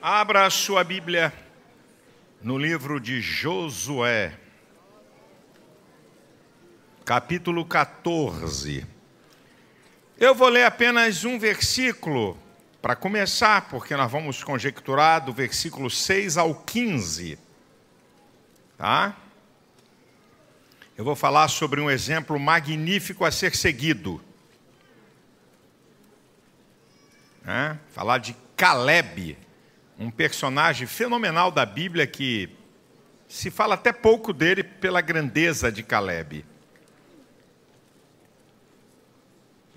[0.00, 1.32] Abra a sua Bíblia
[2.42, 4.38] no livro de Josué,
[7.04, 8.86] capítulo 14.
[10.18, 12.38] Eu vou ler apenas um versículo
[12.82, 17.38] para começar, porque nós vamos conjecturar do versículo 6 ao 15.
[18.76, 19.16] Tá?
[20.96, 24.22] Eu vou falar sobre um exemplo magnífico a ser seguido.
[27.46, 27.76] É?
[27.92, 29.45] Falar de Caleb
[29.98, 32.50] um personagem fenomenal da Bíblia que
[33.28, 36.44] se fala até pouco dele pela grandeza de Caleb.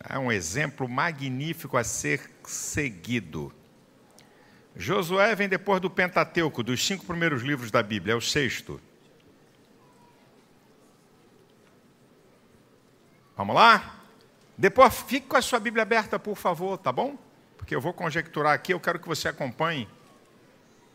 [0.08, 3.54] É um exemplo magnífico a ser seguido.
[4.76, 8.80] Josué vem depois do Pentateuco, dos cinco primeiros livros da Bíblia, é o sexto.
[13.36, 14.04] Vamos lá?
[14.58, 17.18] Depois fique com a sua Bíblia aberta, por favor, tá bom?
[17.58, 19.88] Porque eu vou conjecturar aqui, eu quero que você acompanhe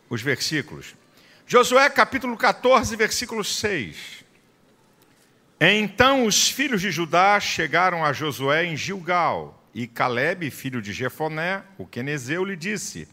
[0.08, 0.94] os versículos.
[1.46, 4.24] Josué capítulo 14, versículo 6.
[5.60, 11.62] Então os filhos de Judá chegaram a Josué em Gilgal, e Caleb, filho de Jefoné,
[11.76, 13.08] o quenezeu, lhe disse: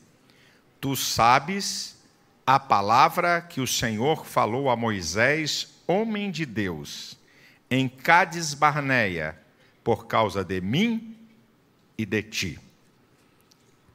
[0.79, 1.97] Tu sabes
[2.45, 7.17] a palavra que o Senhor falou a Moisés, homem de Deus,
[7.69, 9.37] em Cades Barneia,
[9.83, 11.17] por causa de mim
[11.97, 12.59] e de ti.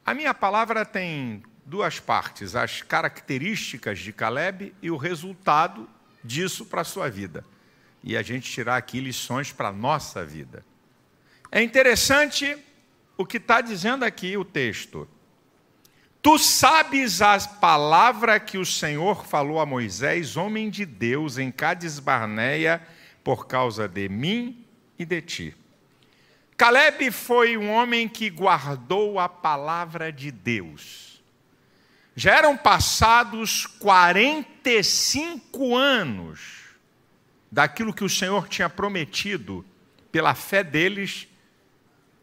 [0.05, 5.87] A minha palavra tem duas partes: as características de Caleb e o resultado
[6.23, 7.45] disso para a sua vida.
[8.03, 10.65] E a gente tirar aqui lições para a nossa vida.
[11.51, 12.57] É interessante
[13.17, 15.07] o que está dizendo aqui o texto.
[16.21, 21.99] Tu sabes a palavra que o Senhor falou a Moisés, homem de Deus, em Cades
[21.99, 22.85] Barneia,
[23.23, 24.65] por causa de mim
[24.97, 25.55] e de ti.
[26.57, 31.06] Caleb foi um homem que guardou a palavra de Deus
[32.19, 36.39] já eram passados 45 anos
[37.51, 39.63] daquilo que o Senhor tinha prometido,
[40.11, 41.27] pela fé deles,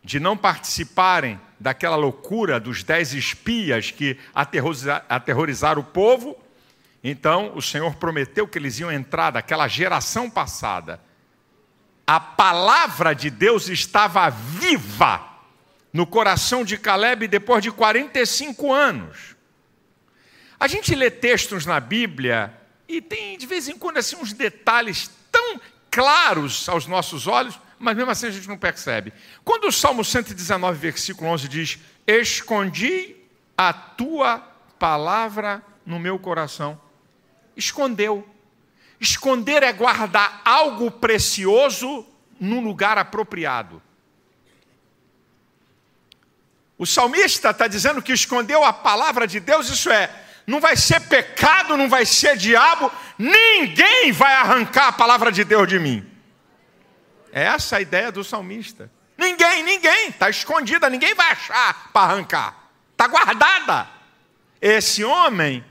[0.03, 4.19] de não participarem daquela loucura dos dez espias que
[5.09, 6.37] aterrorizaram o povo.
[7.03, 11.00] Então, o Senhor prometeu que eles iam entrar daquela geração passada.
[12.04, 15.25] A palavra de Deus estava viva
[15.93, 19.34] no coração de Caleb depois de 45 anos.
[20.64, 22.50] A gente lê textos na Bíblia
[22.88, 25.60] e tem de vez em quando assim uns detalhes tão
[25.91, 29.12] claros aos nossos olhos, mas mesmo assim a gente não percebe.
[29.44, 33.14] Quando o Salmo 119, versículo 11 diz: Escondi
[33.58, 34.38] a tua
[34.78, 36.80] palavra no meu coração.
[37.54, 38.26] Escondeu.
[38.98, 42.06] Esconder é guardar algo precioso
[42.41, 43.82] num lugar apropriado.
[46.78, 51.00] O salmista está dizendo que escondeu a palavra de Deus, isso é, não vai ser
[51.00, 56.09] pecado, não vai ser diabo, ninguém vai arrancar a palavra de Deus de mim.
[57.32, 58.91] É essa a ideia do salmista.
[59.16, 63.88] Ninguém, ninguém, está escondida, ninguém vai achar para arrancar, está guardada.
[64.60, 65.65] Esse homem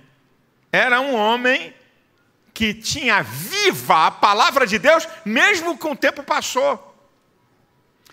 [0.72, 1.74] era um homem
[2.54, 6.92] que tinha viva a palavra de Deus, mesmo que o tempo passou.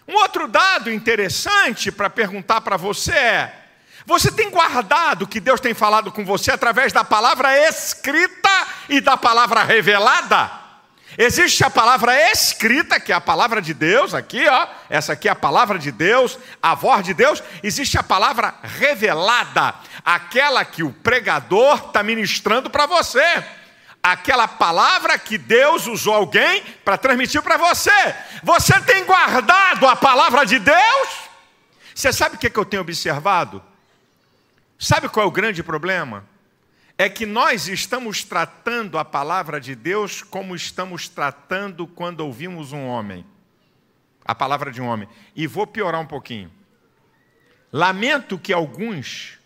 [0.08, 3.59] Um outro dado interessante para perguntar para você é:
[4.06, 8.50] você tem guardado o que Deus tem falado com você através da palavra escrita
[8.88, 10.60] e da palavra revelada?
[11.18, 14.66] Existe a palavra escrita, que é a palavra de Deus, aqui, ó.
[14.88, 17.42] Essa aqui é a palavra de Deus, a voz de Deus.
[17.62, 19.74] Existe a palavra revelada,
[20.04, 23.44] aquela que o pregador está ministrando para você.
[24.02, 28.14] Aquela palavra que Deus usou alguém para transmitir para você.
[28.42, 31.08] Você tem guardado a palavra de Deus?
[31.94, 33.62] Você sabe o que, é que eu tenho observado?
[34.82, 36.26] Sabe qual é o grande problema?
[36.96, 42.86] É que nós estamos tratando a palavra de Deus como estamos tratando quando ouvimos um
[42.86, 43.26] homem.
[44.24, 45.06] A palavra de um homem.
[45.36, 46.50] E vou piorar um pouquinho.
[47.70, 49.38] Lamento que alguns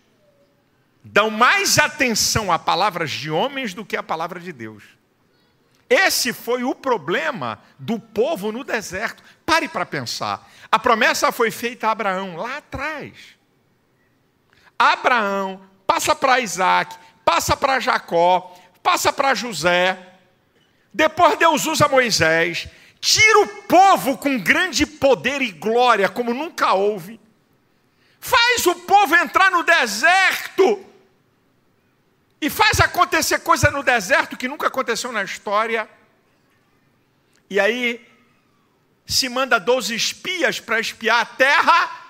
[1.03, 4.85] dão mais atenção a palavras de homens do que a palavra de Deus.
[5.91, 9.21] Esse foi o problema do povo no deserto.
[9.45, 10.49] Pare para pensar.
[10.71, 13.35] A promessa foi feita a Abraão lá atrás.
[14.79, 19.99] Abraão, passa para Isaac, passa para Jacó, passa para José.
[20.93, 22.69] Depois Deus usa Moisés,
[23.01, 27.21] tira o povo com grande poder e glória, como nunca houve.
[28.21, 30.85] Faz o povo entrar no deserto.
[32.41, 35.89] E faz acontecer coisa no deserto que nunca aconteceu na história.
[37.49, 38.07] E aí
[39.07, 42.04] se manda 12 espias para espiar a terra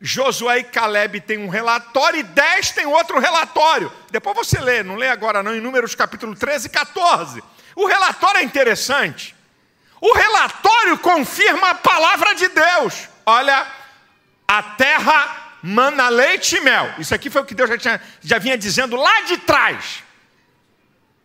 [0.00, 3.90] Josué e Caleb têm um relatório e 10 tem outro relatório.
[4.10, 7.42] Depois você lê, não lê agora não, em Números capítulo 13 e 14.
[7.74, 9.34] O relatório é interessante.
[10.00, 13.08] O relatório confirma a palavra de Deus.
[13.24, 13.66] Olha,
[14.46, 16.94] a terra mana leite e mel.
[16.98, 20.04] Isso aqui foi o que Deus já, tinha, já vinha dizendo lá de trás.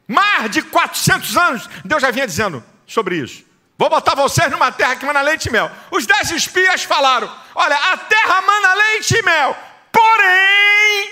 [0.07, 3.45] Mais de 400 anos, Deus já vinha dizendo sobre isso.
[3.77, 5.71] Vou botar vocês numa terra que mana leite e mel.
[5.89, 9.55] Os dez espias falaram: Olha, a terra mana leite e mel.
[9.91, 11.11] Porém,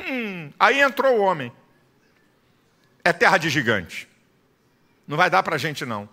[0.00, 1.52] hum, aí entrou o homem.
[3.02, 4.08] É terra de gigante.
[5.06, 6.08] Não vai dar para a gente, não.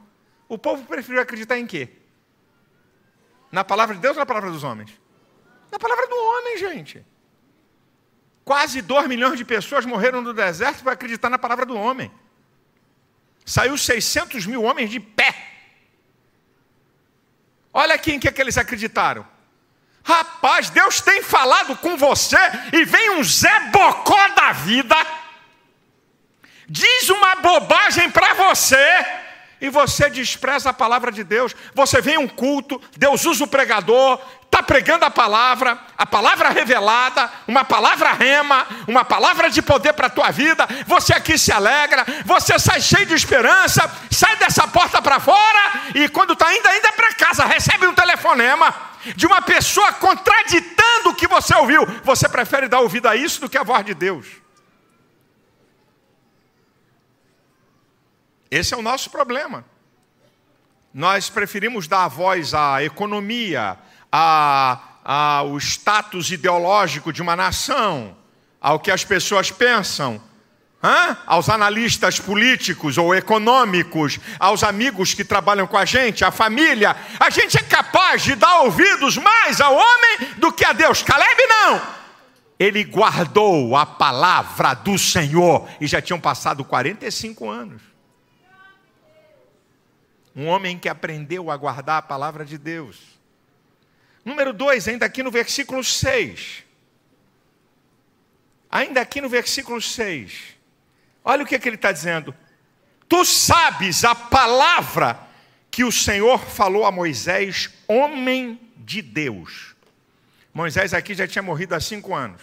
[0.47, 1.89] O povo preferiu acreditar em quê?
[3.51, 4.91] Na palavra de Deus ou na palavra dos homens?
[5.71, 7.05] Na palavra do homem, gente.
[8.43, 12.11] Quase dois milhões de pessoas morreram no deserto para acreditar na palavra do homem.
[13.45, 15.51] Saiu 600 mil homens de pé
[17.73, 19.25] Olha aqui em que, é que eles acreditaram.
[20.03, 22.37] Rapaz, Deus tem falado com você
[22.73, 24.95] e vem um Zé Bocó da vida,
[26.67, 29.05] diz uma bobagem para você
[29.61, 31.55] e você despreza a palavra de Deus.
[31.75, 37.31] Você vem um culto, Deus usa o pregador, está pregando a palavra, a palavra revelada,
[37.47, 42.03] uma palavra rema, uma palavra de poder para a tua vida, você aqui se alegra,
[42.25, 46.91] você sai cheio de esperança, sai dessa porta para fora e quando está indo ainda
[46.93, 51.85] para casa, recebe um telefonema de uma pessoa contraditando o que você ouviu.
[52.03, 54.27] Você prefere dar ouvido a isso do que a voz de Deus.
[58.49, 59.63] Esse é o nosso problema.
[60.93, 63.77] Nós preferimos dar a voz à economia,
[64.11, 68.17] a, ao status ideológico de uma nação,
[68.59, 70.21] ao que as pessoas pensam,
[70.83, 71.15] Hã?
[71.27, 76.95] aos analistas políticos ou econômicos, aos amigos que trabalham com a gente, à família.
[77.19, 81.03] A gente é capaz de dar ouvidos mais ao homem do que a Deus.
[81.03, 81.81] Caleb não.
[82.57, 87.81] Ele guardou a palavra do Senhor e já tinham passado 45 anos.
[90.35, 92.97] Um homem que aprendeu a guardar a palavra de Deus.
[94.23, 96.63] Número 2, ainda aqui no versículo 6.
[98.69, 100.50] Ainda aqui no versículo 6.
[101.23, 102.33] Olha o que, é que ele está dizendo.
[103.07, 105.19] Tu sabes a palavra
[105.69, 109.75] que o Senhor falou a Moisés, homem de Deus.
[110.53, 112.41] Moisés aqui já tinha morrido há cinco anos.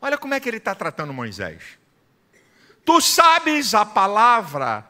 [0.00, 1.62] Olha como é que ele está tratando Moisés.
[2.84, 4.86] Tu sabes a palavra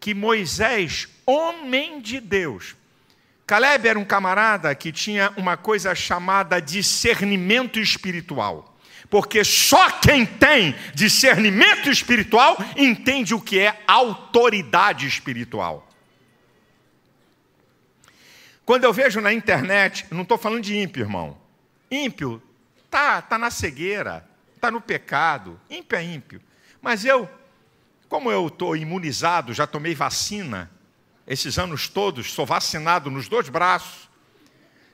[0.00, 2.76] que Moisés, homem de Deus,
[3.46, 8.75] Caleb era um camarada que tinha uma coisa chamada discernimento espiritual.
[9.08, 15.88] Porque só quem tem discernimento espiritual entende o que é autoridade espiritual.
[18.64, 21.38] Quando eu vejo na internet, não estou falando de ímpio, irmão.
[21.88, 22.42] Ímpio
[22.90, 24.28] tá, tá na cegueira,
[24.60, 25.60] tá no pecado.
[25.70, 26.42] Ímpio é ímpio.
[26.82, 27.30] Mas eu,
[28.08, 30.68] como eu estou imunizado, já tomei vacina,
[31.26, 34.08] esses anos todos, sou vacinado nos dois braços,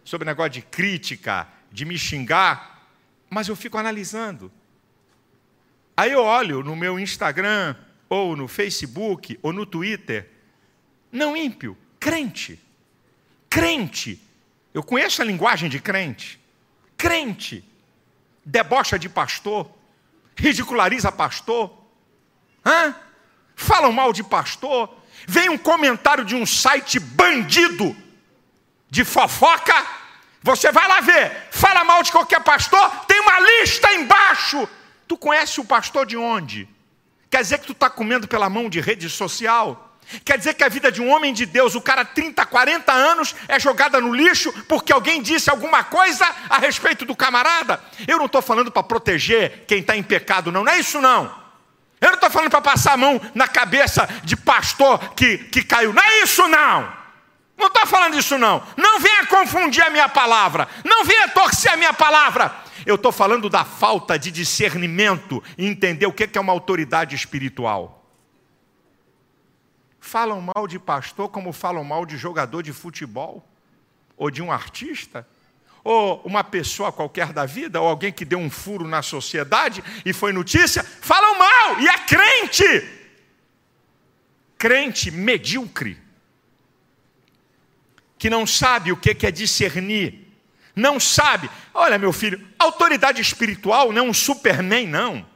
[0.05, 2.82] sobre negócio de crítica, de me xingar,
[3.33, 4.53] mas eu fico analisando.
[5.97, 7.75] Aí eu olho no meu Instagram,
[8.09, 10.31] ou no Facebook, ou no Twitter,
[11.11, 12.61] não ímpio, crente.
[13.49, 14.21] Crente.
[14.73, 16.41] Eu conheço a linguagem de crente.
[16.97, 17.65] Crente.
[18.45, 19.71] Debocha de pastor.
[20.37, 21.71] Ridiculariza pastor.
[22.65, 22.95] Hã?
[23.55, 27.97] Falam mal de pastor Vem um comentário de um site bandido
[28.91, 29.75] de fofoca,
[30.43, 32.91] você vai lá ver, fala mal de qualquer pastor,
[33.23, 34.69] uma lista embaixo.
[35.09, 36.69] Tu conhece o pastor de onde?
[37.31, 39.91] Quer dizer que tu está comendo pela mão de rede social?
[40.25, 43.35] Quer dizer que a vida de um homem de Deus, o cara 30, 40 anos,
[43.49, 47.83] é jogada no lixo porque alguém disse alguma coisa a respeito do camarada?
[48.07, 51.43] Eu não estou falando para proteger quem está em pecado, não, não é isso não.
[52.03, 55.93] Eu não estou falando para passar a mão na cabeça de pastor que, que caiu.
[55.93, 56.93] Não é isso, não.
[57.57, 58.61] Não estou falando isso, não.
[58.77, 60.67] Não venha confundir a minha palavra.
[60.85, 62.53] Não venha torcer a minha palavra.
[62.85, 67.99] Eu estou falando da falta de discernimento e entender o que é uma autoridade espiritual.
[70.01, 73.49] Falam mal de pastor como falam mal de jogador de futebol
[74.17, 75.27] ou de um artista
[75.85, 80.13] ou uma pessoa qualquer da vida, ou alguém que deu um furo na sociedade e
[80.13, 82.89] foi notícia, falam mal, e é crente.
[84.57, 86.01] Crente medíocre,
[88.17, 90.22] que não sabe o que é discernir,
[90.75, 91.51] não sabe.
[91.75, 95.27] Olha, meu filho, autoridade espiritual não é um superman, não.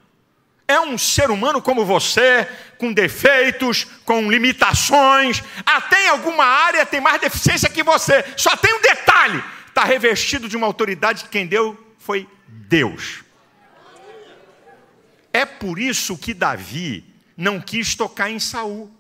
[0.69, 7.01] É um ser humano como você, com defeitos, com limitações, até em alguma área tem
[7.01, 8.25] mais deficiência que você.
[8.37, 13.23] Só tem um detalhe: está revestido de uma autoridade que quem deu foi Deus.
[15.33, 17.05] É por isso que Davi
[17.37, 18.91] não quis tocar em Saul.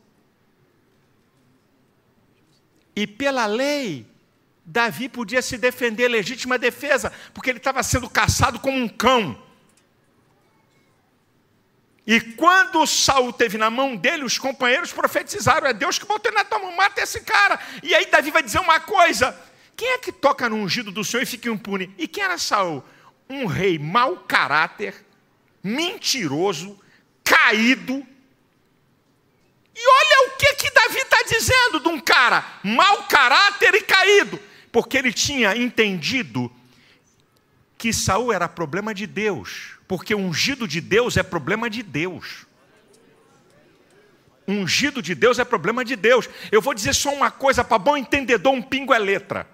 [2.94, 4.06] E pela lei,
[4.66, 9.40] Davi podia se defender, legítima defesa, porque ele estava sendo caçado como um cão.
[12.04, 16.44] E quando Saul teve na mão dele, os companheiros profetizaram: é Deus que botou na
[16.44, 17.58] tua mão, mata esse cara.
[17.80, 19.38] E aí Davi vai dizer uma coisa:
[19.76, 21.94] quem é que toca no ungido do Senhor e fica impune?
[21.96, 22.82] E quem era Saul?
[23.30, 24.94] Um rei mau caráter,
[25.62, 26.80] mentiroso,
[27.22, 28.04] caído.
[29.74, 34.40] E olha o que que Davi está dizendo de um cara mau caráter e caído,
[34.76, 36.52] porque ele tinha entendido
[37.78, 42.44] que Saul era problema de Deus porque ungido de Deus é problema de Deus.
[44.46, 46.28] Ungido de Deus é problema de Deus.
[46.52, 49.48] Eu vou dizer só uma coisa: para bom entendedor, um pingo é letra.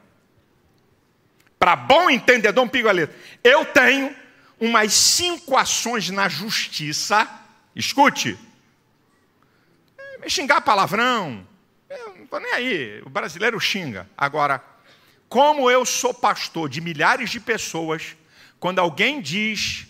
[1.57, 3.17] Para bom entendedor, um pingo é letra.
[3.45, 4.12] Eu tenho
[4.59, 7.31] umas cinco ações na justiça.
[7.76, 8.37] Escute.
[10.21, 11.47] Me xingar palavrão.
[11.88, 13.02] Eu não estou nem aí.
[13.07, 14.11] O brasileiro xinga.
[14.19, 14.72] Agora,
[15.33, 18.15] como eu sou pastor de milhares de pessoas,
[18.61, 19.87] quando alguém diz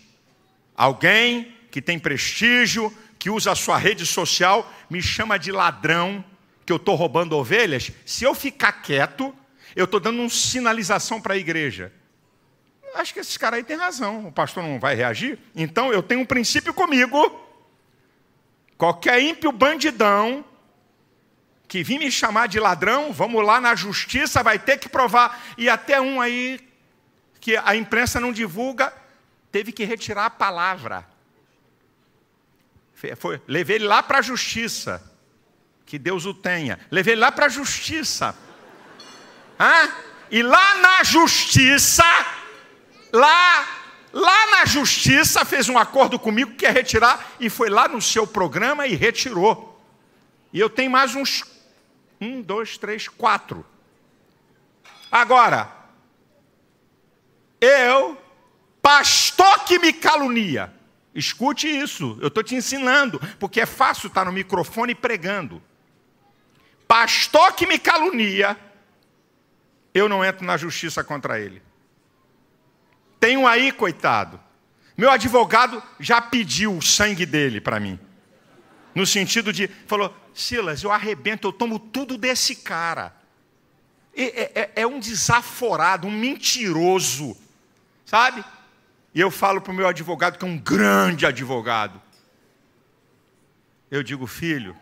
[0.83, 6.25] Alguém que tem prestígio, que usa a sua rede social, me chama de ladrão,
[6.67, 7.93] que eu estou roubando ovelhas.
[8.05, 9.35] Se eu ficar quieto,
[9.77, 11.93] eu estou dando uma sinalização para a igreja.
[12.95, 15.39] Acho que esses caras aí têm razão, o pastor não vai reagir.
[15.55, 17.41] Então eu tenho um princípio comigo.
[18.77, 20.45] Qualquer ímpio bandidão
[21.73, 25.43] que vir me chamar de ladrão, vamos lá na justiça, vai ter que provar.
[25.57, 26.61] E até um aí
[27.41, 28.93] que a imprensa não divulga,
[29.51, 31.09] teve que retirar a palavra.
[33.17, 35.03] Foi, levei ele lá para a justiça.
[35.87, 36.79] Que Deus o tenha.
[36.91, 38.37] Levei ele lá para a justiça.
[39.59, 39.91] Hã?
[40.31, 42.05] E lá na justiça,
[43.11, 43.67] lá,
[44.13, 48.27] lá na justiça, fez um acordo comigo que ia retirar, e foi lá no seu
[48.27, 49.83] programa e retirou.
[50.53, 51.51] E eu tenho mais uns
[52.23, 53.67] um, dois, três, quatro.
[55.11, 55.71] Agora,
[57.61, 58.17] eu
[58.83, 60.75] Pastor que me calunia.
[61.15, 65.63] Escute isso, eu estou te ensinando, porque é fácil estar no microfone pregando.
[66.89, 68.59] Pastor que me calunia,
[69.95, 71.63] eu não entro na justiça contra ele.
[73.25, 74.41] Um aí, coitado.
[74.97, 78.01] Meu advogado já pediu o sangue dele para mim.
[78.95, 83.15] No sentido de, falou, Silas, eu arrebento, eu tomo tudo desse cara.
[84.15, 87.37] É, é, é um desaforado, um mentiroso,
[88.05, 88.45] sabe?
[89.15, 92.01] E eu falo para o meu advogado, que é um grande advogado.
[93.91, 94.77] Eu digo, filho,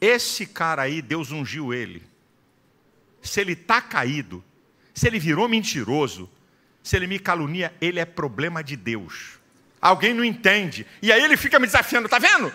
[0.00, 2.02] esse cara aí, Deus ungiu ele.
[3.22, 4.42] Se ele está caído,
[4.94, 6.28] se ele virou mentiroso,
[6.82, 9.38] se ele me calunia, ele é problema de Deus.
[9.80, 10.86] Alguém não entende.
[11.00, 12.52] E aí ele fica me desafiando, tá vendo?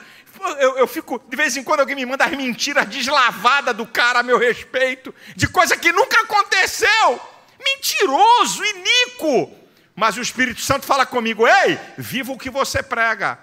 [0.60, 4.20] Eu, eu, fico, de vez em quando alguém me manda as mentiras deslavadas do cara
[4.20, 7.22] a meu respeito, de coisa que nunca aconteceu.
[7.64, 9.56] Mentiroso, iníquo.
[9.96, 13.40] Mas o Espírito Santo fala comigo: ei, viva o que você prega.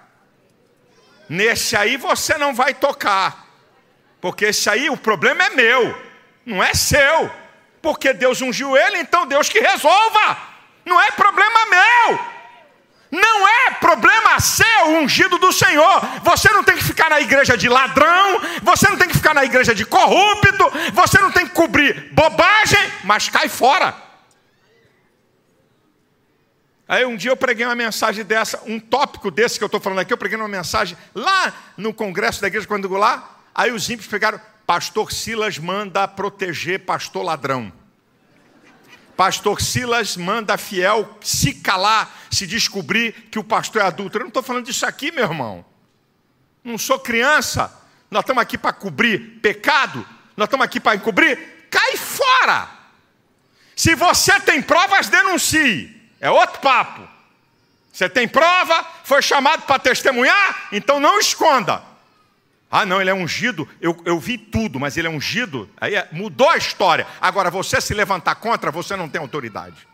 [1.29, 3.47] Nesse aí você não vai tocar,
[4.21, 6.03] porque esse aí o problema é meu,
[6.45, 7.31] não é seu.
[7.81, 10.39] Porque Deus ungiu ele, então Deus que resolva.
[10.85, 12.32] Não é problema meu.
[13.13, 16.01] Não é problema seu ungido do Senhor.
[16.23, 19.45] Você não tem que ficar na igreja de ladrão, você não tem que ficar na
[19.45, 23.95] igreja de corrupto, você não tem que cobrir bobagem, mas cai fora.
[26.89, 29.99] Aí um dia eu preguei uma mensagem dessa, um tópico desse que eu estou falando
[29.99, 33.41] aqui, eu preguei uma mensagem lá no congresso da igreja quando lá.
[33.55, 37.71] Aí os ímpios pegaram, pastor Silas manda proteger pastor ladrão.
[39.23, 44.19] Pastor Silas manda fiel se calar, se descobrir que o pastor é adulto.
[44.19, 45.65] Eu não estou falando disso aqui, meu irmão.
[46.65, 47.73] Não sou criança.
[48.11, 50.05] Nós estamos aqui para cobrir pecado.
[50.37, 51.39] Nós estamos aqui para encobrir.
[51.71, 52.69] Cai fora.
[53.77, 56.03] Se você tem provas, denuncie.
[56.21, 57.09] É outro papo.
[57.93, 61.81] Você tem prova, foi chamado para testemunhar, então não esconda.
[62.75, 66.09] Ah, não, ele é ungido, eu, eu vi tudo, mas ele é ungido, aí é,
[66.11, 67.07] mudou a história.
[67.21, 69.87] Agora, você se levantar contra, você não tem autoridade.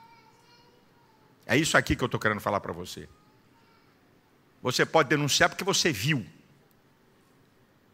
[1.44, 3.08] É isso aqui que eu estou querendo falar para você.
[4.62, 6.24] Você pode denunciar porque você viu.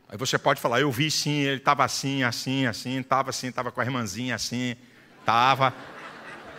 [0.06, 3.72] Aí você pode falar, eu vi sim, ele estava assim, assim, assim, estava assim, estava
[3.72, 4.76] com a irmãzinha assim,
[5.18, 5.72] estava.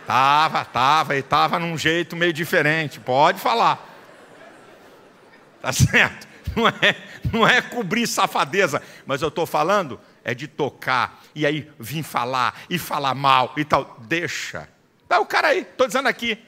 [0.04, 2.98] Tava, tava, e tava num jeito meio diferente.
[2.98, 3.88] Pode falar.
[5.62, 6.26] Tá certo?
[6.58, 6.96] Não é,
[7.32, 12.58] não é cobrir safadeza, mas eu estou falando é de tocar e aí vir falar
[12.70, 13.98] e falar mal e tal.
[14.00, 14.66] Deixa,
[15.08, 16.38] Dá o cara aí, estou dizendo aqui.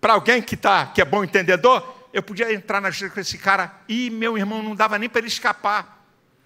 [0.00, 3.38] Para alguém que, tá, que é bom entendedor, eu podia entrar na justiça com esse
[3.38, 6.04] cara e meu irmão não dava nem para ele escapar.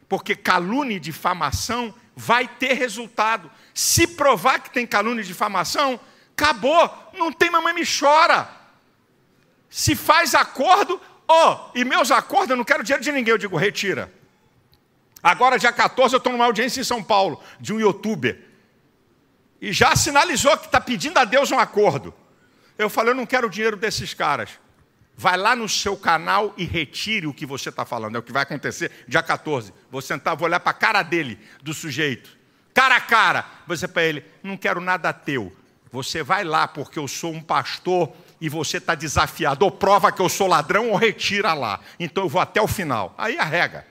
[0.09, 3.50] Porque calúnia e difamação vai ter resultado.
[3.75, 6.00] Se provar que tem calúnia e difamação,
[6.33, 8.49] acabou, não tem mamãe me chora.
[9.68, 13.56] Se faz acordo, oh, e meus acordos, eu não quero dinheiro de ninguém, eu digo,
[13.56, 14.12] retira.
[15.23, 18.40] Agora, dia 14, eu estou numa audiência em São Paulo, de um youtuber.
[19.61, 22.14] E já sinalizou que está pedindo a Deus um acordo.
[22.76, 24.50] Eu falei, eu não quero o dinheiro desses caras.
[25.16, 28.14] Vai lá no seu canal e retire o que você está falando.
[28.14, 29.75] É o que vai acontecer dia 14.
[29.90, 32.38] Vou sentar, vou olhar para a cara dele, do sujeito.
[32.73, 33.44] Cara a cara.
[33.66, 35.52] Vou dizer para ele, não quero nada teu.
[35.90, 39.64] Você vai lá porque eu sou um pastor e você está desafiado.
[39.64, 41.80] Ou prova que eu sou ladrão ou retira lá.
[41.99, 43.14] Então eu vou até o final.
[43.18, 43.87] Aí arrega.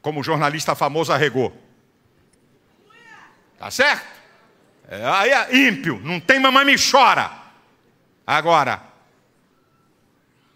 [0.00, 1.56] Como o jornalista famoso arregou.
[3.58, 4.06] Tá certo?
[4.88, 7.30] É, aí é ímpio, não tem mamãe me chora.
[8.26, 8.82] Agora,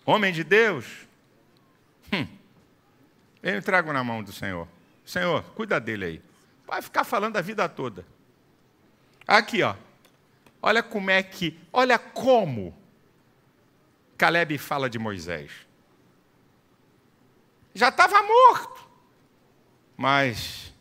[0.07, 0.87] homem de Deus,
[2.13, 2.27] hum,
[3.43, 4.67] eu entrego na mão do Senhor.
[5.05, 6.23] Senhor, cuida dele aí.
[6.67, 8.07] Vai ficar falando a vida toda.
[9.27, 9.75] Aqui, ó.
[10.63, 12.73] Olha como é que, olha como
[14.17, 15.51] Caleb fala de Moisés.
[17.75, 18.89] Já estava morto.
[19.97, 20.73] Mas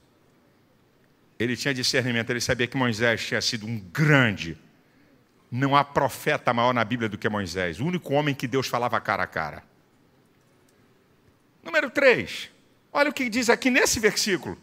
[1.40, 4.56] ele tinha discernimento, ele sabia que Moisés tinha sido um grande.
[5.50, 9.02] Não há profeta maior na Bíblia do que Moisés, o único homem que Deus falava
[9.02, 9.64] cara a cara.
[11.64, 12.52] Número 3.
[12.94, 14.58] Olha o que diz aqui nesse versículo.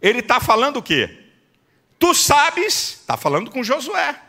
[0.00, 1.25] Ele está falando o quê?
[1.98, 4.20] Tu sabes, está falando com Josué.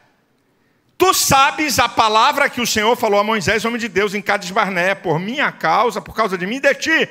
[0.97, 4.49] Tu sabes a palavra que o Senhor falou a Moisés, homem de Deus, em Cades
[4.49, 7.09] Barné, por minha causa, por causa de mim e de ti.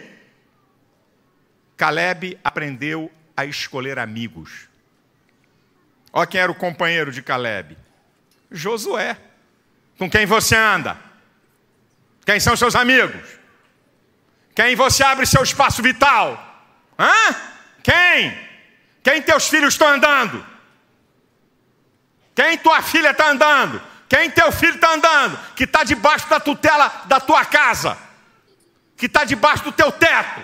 [1.77, 4.69] Caleb aprendeu a escolher amigos.
[6.13, 7.77] Olha quem era o companheiro de Caleb:
[8.51, 9.17] Josué.
[9.99, 10.99] Com quem você anda?
[12.25, 13.38] Quem são seus amigos?
[14.55, 16.64] Quem você abre seu espaço vital?
[16.99, 17.37] Hã?
[17.83, 18.45] Quem?
[19.07, 20.45] Quem teus filhos estão andando?
[22.35, 23.81] Quem tua filha está andando?
[24.09, 25.38] Quem teu filho está andando?
[25.55, 27.97] Que está debaixo da tutela da tua casa?
[28.97, 30.40] Que está debaixo do teu teto?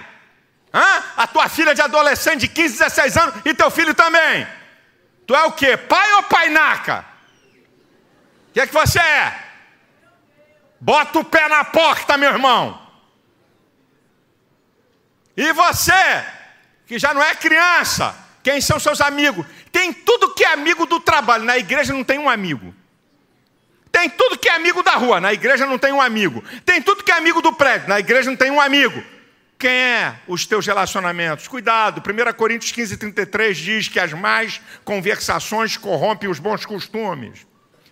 [0.72, 1.02] Hã?
[1.16, 4.46] A tua filha de adolescente de 15, 16 anos e teu filho também.
[5.26, 5.76] Tu é o quê?
[5.76, 7.04] Pai ou painaca?
[8.48, 9.42] O que é que você é?
[10.78, 12.80] Bota o pé na porta, meu irmão.
[15.36, 16.24] E você,
[16.86, 19.46] que já não é criança, quem são seus amigos?
[19.70, 22.74] Tem tudo que é amigo do trabalho, na igreja não tem um amigo.
[23.90, 26.42] Tem tudo que é amigo da rua, na igreja não tem um amigo.
[26.64, 29.02] Tem tudo que é amigo do prédio, na igreja não tem um amigo.
[29.58, 31.46] Quem é os teus relacionamentos?
[31.46, 37.46] Cuidado, 1 Coríntios 15, 33 diz que as más conversações corrompem os bons costumes.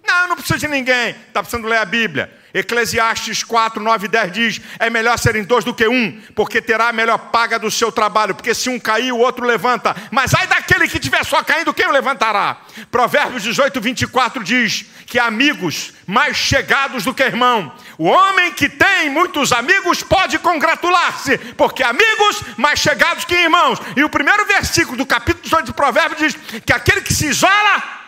[0.07, 2.41] Não, não precisa de ninguém, está precisando ler a Bíblia.
[2.53, 6.89] Eclesiastes 4, 9 e 10 diz: é melhor serem dois do que um, porque terá
[6.89, 9.95] a melhor paga do seu trabalho, porque se um cair, o outro levanta.
[10.11, 12.59] Mas ai daquele que estiver só caindo, quem o levantará?
[12.91, 17.73] Provérbios 18, 24 diz que amigos mais chegados do que irmão.
[17.99, 23.79] O homem que tem muitos amigos pode congratular-se, porque amigos mais chegados que irmãos.
[23.97, 28.00] E o primeiro versículo do capítulo 18 de Provérbios diz que aquele que se isola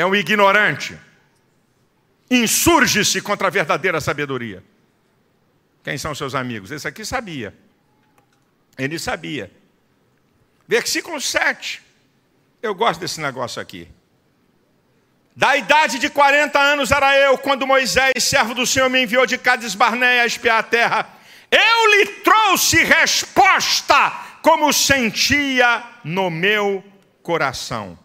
[0.00, 0.98] é um ignorante
[2.30, 4.62] insurge-se contra a verdadeira sabedoria.
[5.82, 6.70] Quem são seus amigos?
[6.70, 7.54] Esse aqui sabia.
[8.78, 9.50] Ele sabia.
[10.66, 11.82] Versículo 7.
[12.62, 13.88] Eu gosto desse negócio aqui.
[15.34, 19.38] Da idade de 40 anos era eu, quando Moisés, servo do Senhor, me enviou de
[19.38, 21.08] Cades Barneia a espiar a terra.
[21.50, 26.84] Eu lhe trouxe resposta, como sentia no meu
[27.22, 27.98] coração.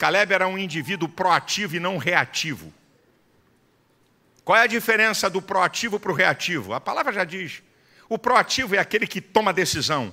[0.00, 2.72] Caleb era um indivíduo proativo e não reativo.
[4.42, 6.72] Qual é a diferença do proativo para o reativo?
[6.72, 7.62] A palavra já diz.
[8.08, 10.10] O proativo é aquele que toma decisão,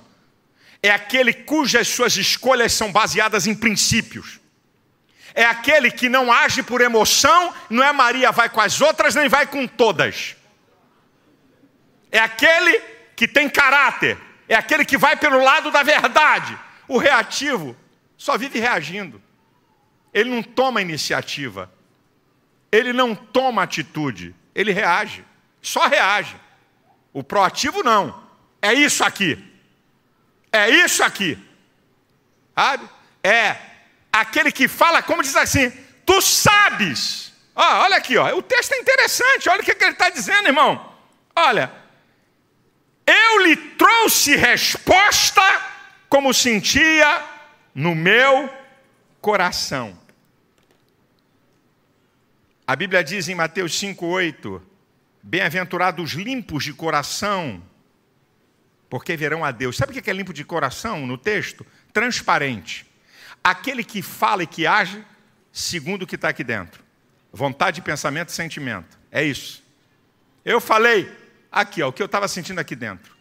[0.82, 4.38] é aquele cujas suas escolhas são baseadas em princípios.
[5.34, 9.26] É aquele que não age por emoção, não é Maria vai com as outras, nem
[9.26, 10.36] vai com todas.
[12.12, 12.78] É aquele
[13.16, 16.58] que tem caráter, é aquele que vai pelo lado da verdade.
[16.86, 17.74] O reativo
[18.18, 19.22] só vive reagindo.
[20.12, 21.70] Ele não toma iniciativa.
[22.70, 24.34] Ele não toma atitude.
[24.54, 25.24] Ele reage.
[25.62, 26.36] Só reage.
[27.12, 28.22] O proativo não.
[28.60, 29.42] É isso aqui.
[30.52, 31.38] É isso aqui.
[32.54, 32.88] Sabe?
[33.22, 33.56] É
[34.12, 35.70] aquele que fala, como diz assim,
[36.04, 37.32] tu sabes.
[37.54, 39.48] Olha aqui, o texto é interessante.
[39.48, 40.94] Olha o que, que ele está dizendo, irmão.
[41.34, 41.70] Olha,
[43.06, 45.42] eu lhe trouxe resposta
[46.08, 47.22] como sentia
[47.74, 48.50] no meu
[49.20, 49.98] coração.
[52.66, 54.60] A Bíblia diz em Mateus 5,8:
[55.22, 57.62] Bem-aventurados limpos de coração,
[58.88, 59.76] porque verão a Deus.
[59.76, 61.66] Sabe o que é limpo de coração no texto?
[61.92, 62.86] Transparente.
[63.42, 65.04] Aquele que fala e que age
[65.52, 66.84] segundo o que está aqui dentro.
[67.32, 68.98] Vontade, pensamento e sentimento.
[69.10, 69.62] É isso.
[70.44, 71.10] Eu falei
[71.50, 73.16] aqui, ó, o que eu estava sentindo aqui dentro.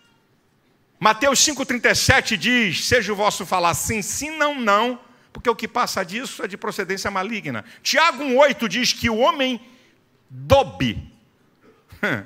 [0.99, 4.99] Mateus 5,37 diz: Seja o vosso falar sim, sim, não, não,
[5.31, 7.63] porque o que passa disso é de procedência maligna.
[7.81, 9.59] Tiago 1,8 diz que o homem
[10.29, 11.11] dobe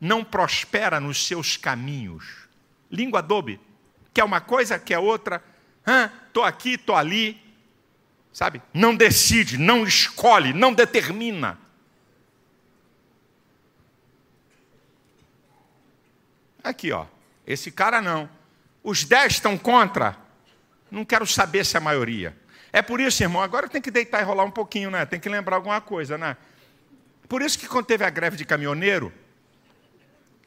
[0.00, 2.48] não prospera nos seus caminhos.
[2.90, 3.60] Língua dobe,
[4.12, 5.42] quer uma coisa, quer outra,
[6.26, 7.40] estou aqui, estou ali,
[8.32, 8.60] sabe?
[8.72, 11.58] Não decide, não escolhe, não determina.
[16.62, 17.06] Aqui, ó.
[17.46, 18.30] Esse cara não.
[18.82, 20.16] Os dez estão contra.
[20.92, 22.36] Não quero saber se é a maioria.
[22.70, 25.06] É por isso, irmão, agora tem que deitar e rolar um pouquinho, né?
[25.06, 26.36] Tem que lembrar alguma coisa, né?
[27.26, 29.10] Por isso que quando teve a greve de caminhoneiro,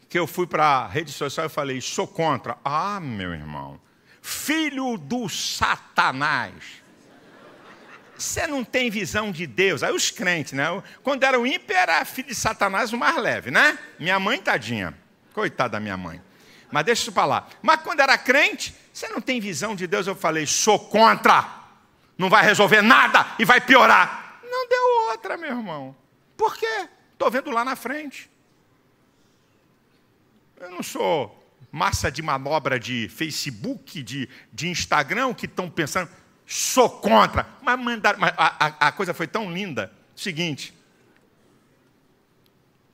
[0.07, 2.57] que eu fui para a rede social e falei, sou contra.
[2.63, 3.81] Ah, meu irmão,
[4.21, 6.53] filho do Satanás.
[8.15, 9.81] Você não tem visão de Deus.
[9.81, 10.65] Aí os crentes, né?
[11.01, 13.79] Quando era o ímpio, era filho de Satanás o mais leve, né?
[13.99, 14.95] Minha mãe, tadinha.
[15.33, 16.21] Coitada da minha mãe.
[16.71, 17.47] Mas deixa isso para lá.
[17.61, 20.07] Mas quando era crente, você não tem visão de Deus.
[20.07, 21.63] Eu falei, sou contra.
[22.17, 24.39] Não vai resolver nada e vai piorar.
[24.43, 25.95] Não deu outra, meu irmão.
[26.37, 26.87] Por quê?
[27.13, 28.29] Estou vendo lá na frente.
[30.59, 36.09] Eu não sou massa de manobra de Facebook, de, de Instagram, que estão pensando,
[36.45, 37.47] sou contra.
[37.61, 39.91] Mas, mandaram, mas a, a, a coisa foi tão linda.
[40.15, 40.73] Seguinte,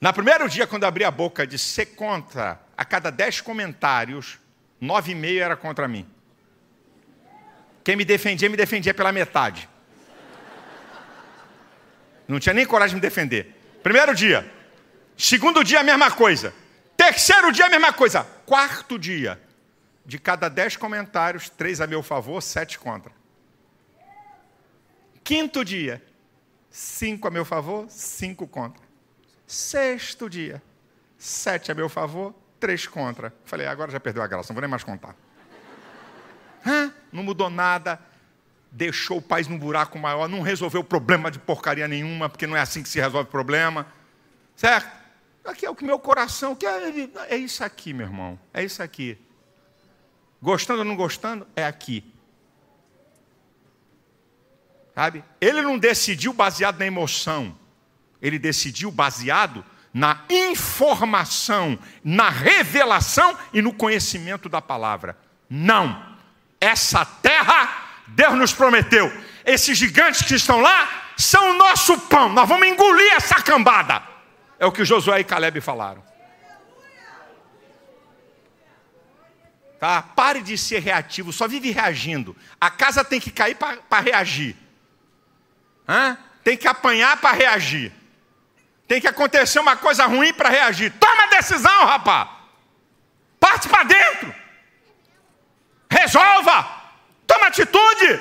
[0.01, 4.39] na primeiro dia, quando abri a boca de ser contra, a cada dez comentários,
[4.79, 6.09] nove e meio era contra mim.
[7.83, 9.69] Quem me defendia, me defendia pela metade.
[12.27, 13.55] Não tinha nem coragem de me defender.
[13.83, 14.51] Primeiro dia.
[15.15, 16.51] Segundo dia, a mesma coisa.
[16.97, 18.23] Terceiro dia, a mesma coisa.
[18.45, 19.39] Quarto dia.
[20.03, 23.11] De cada dez comentários, três a meu favor, sete contra.
[25.23, 26.03] Quinto dia.
[26.71, 28.90] Cinco a meu favor, cinco contra.
[29.51, 30.63] Sexto dia,
[31.17, 33.33] sete a meu favor, três contra.
[33.43, 35.13] Falei, agora já perdeu a graça, não vou nem mais contar.
[36.65, 36.93] Hã?
[37.11, 37.99] Não mudou nada,
[38.71, 42.61] deixou o país num buraco maior, não resolveu problema de porcaria nenhuma, porque não é
[42.61, 43.85] assim que se resolve problema.
[44.55, 44.89] Certo?
[45.43, 46.81] Aqui é o que meu coração quer.
[47.27, 48.39] É isso aqui, meu irmão.
[48.53, 49.19] É isso aqui.
[50.41, 52.09] Gostando ou não gostando, é aqui.
[54.95, 55.25] Sabe?
[55.41, 57.59] Ele não decidiu baseado na emoção
[58.21, 65.17] ele decidiu baseado na informação, na revelação e no conhecimento da palavra.
[65.49, 66.11] Não.
[66.59, 69.11] Essa terra, Deus nos prometeu.
[69.43, 72.29] Esses gigantes que estão lá são o nosso pão.
[72.29, 74.03] Nós vamos engolir essa cambada.
[74.59, 76.03] É o que Josué e Caleb falaram.
[79.79, 80.03] Tá?
[80.03, 82.35] Pare de ser reativo, só vive reagindo.
[82.59, 84.55] A casa tem que cair para reagir.
[85.89, 86.15] Hã?
[86.43, 87.91] Tem que apanhar para reagir.
[88.91, 90.91] Tem que acontecer uma coisa ruim para reagir.
[90.99, 92.29] Toma decisão, rapaz.
[93.39, 94.35] Parte para dentro.
[95.89, 96.91] Resolva.
[97.25, 98.19] Toma atitude.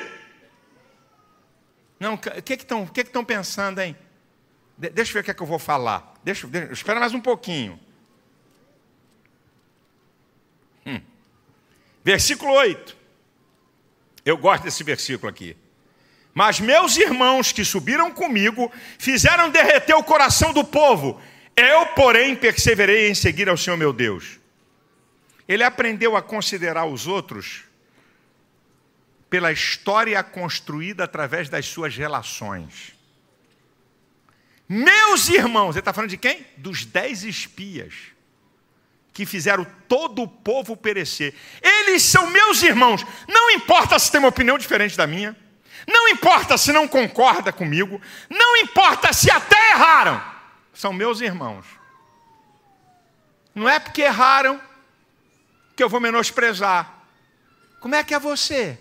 [1.98, 3.98] Não, o que estão que que pensando, hein?
[4.78, 6.14] De, deixa eu ver o que, é que eu vou falar.
[6.22, 7.76] Deixa, deixa, espera mais um pouquinho.
[10.87, 11.00] Hum.
[12.04, 12.96] Versículo 8.
[14.24, 15.56] Eu gosto desse versículo aqui.
[16.40, 21.20] Mas meus irmãos que subiram comigo fizeram derreter o coração do povo.
[21.55, 24.40] Eu, porém, perseverei em seguir ao Senhor meu Deus.
[25.46, 27.64] Ele aprendeu a considerar os outros
[29.29, 32.94] pela história construída através das suas relações.
[34.66, 36.46] Meus irmãos, ele está falando de quem?
[36.57, 37.92] Dos dez espias
[39.12, 41.35] que fizeram todo o povo perecer.
[41.61, 43.05] Eles são meus irmãos.
[43.29, 45.37] Não importa se tem uma opinião diferente da minha.
[45.90, 50.22] Não importa se não concorda comigo, não importa se até erraram,
[50.72, 51.66] são meus irmãos.
[53.53, 54.61] Não é porque erraram
[55.74, 56.94] que eu vou menosprezar.
[57.81, 58.79] Como é que é você?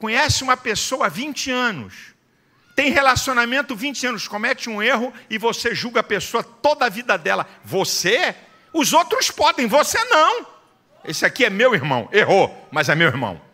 [0.00, 2.12] Conhece uma pessoa há 20 anos,
[2.74, 7.16] tem relacionamento 20 anos, comete um erro e você julga a pessoa toda a vida
[7.16, 7.48] dela.
[7.64, 8.34] Você?
[8.72, 10.44] Os outros podem, você não.
[11.04, 13.51] Esse aqui é meu irmão, errou, mas é meu irmão.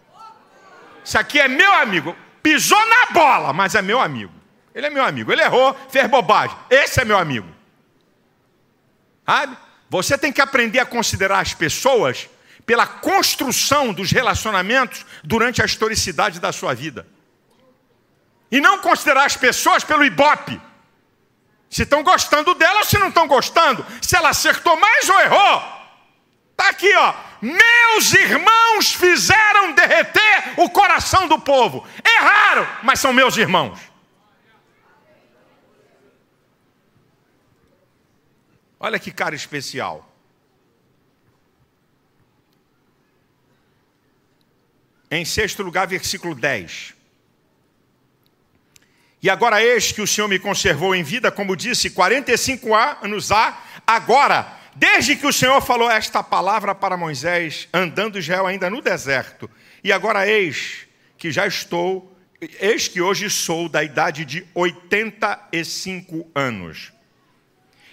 [1.04, 2.16] Isso aqui é meu amigo.
[2.42, 4.32] Pisou na bola, mas é meu amigo.
[4.74, 5.32] Ele é meu amigo.
[5.32, 6.56] Ele errou, fez bobagem.
[6.70, 7.48] Esse é meu amigo.
[9.26, 9.56] Sabe?
[9.90, 12.28] Você tem que aprender a considerar as pessoas
[12.64, 17.06] pela construção dos relacionamentos durante a historicidade da sua vida.
[18.50, 20.60] E não considerar as pessoas pelo ibope.
[21.70, 23.84] Se estão gostando dela ou se não estão gostando.
[24.00, 25.62] Se ela acertou mais ou errou.
[26.52, 27.14] Está aqui, ó.
[27.40, 31.86] Meus irmãos fizeram derreter o coração do povo.
[32.04, 33.78] Erraram, mas são meus irmãos.
[38.80, 40.04] Olha que cara especial.
[45.10, 46.94] Em sexto lugar, versículo 10.
[49.20, 53.60] E agora eis que o Senhor me conservou em vida, como disse, 45 anos há,
[53.84, 59.50] agora, desde que o Senhor falou esta palavra para Moisés, andando Israel ainda no deserto.
[59.82, 60.86] E agora eis
[61.16, 62.16] que já estou,
[62.60, 66.92] eis que hoje sou da idade de 85 anos.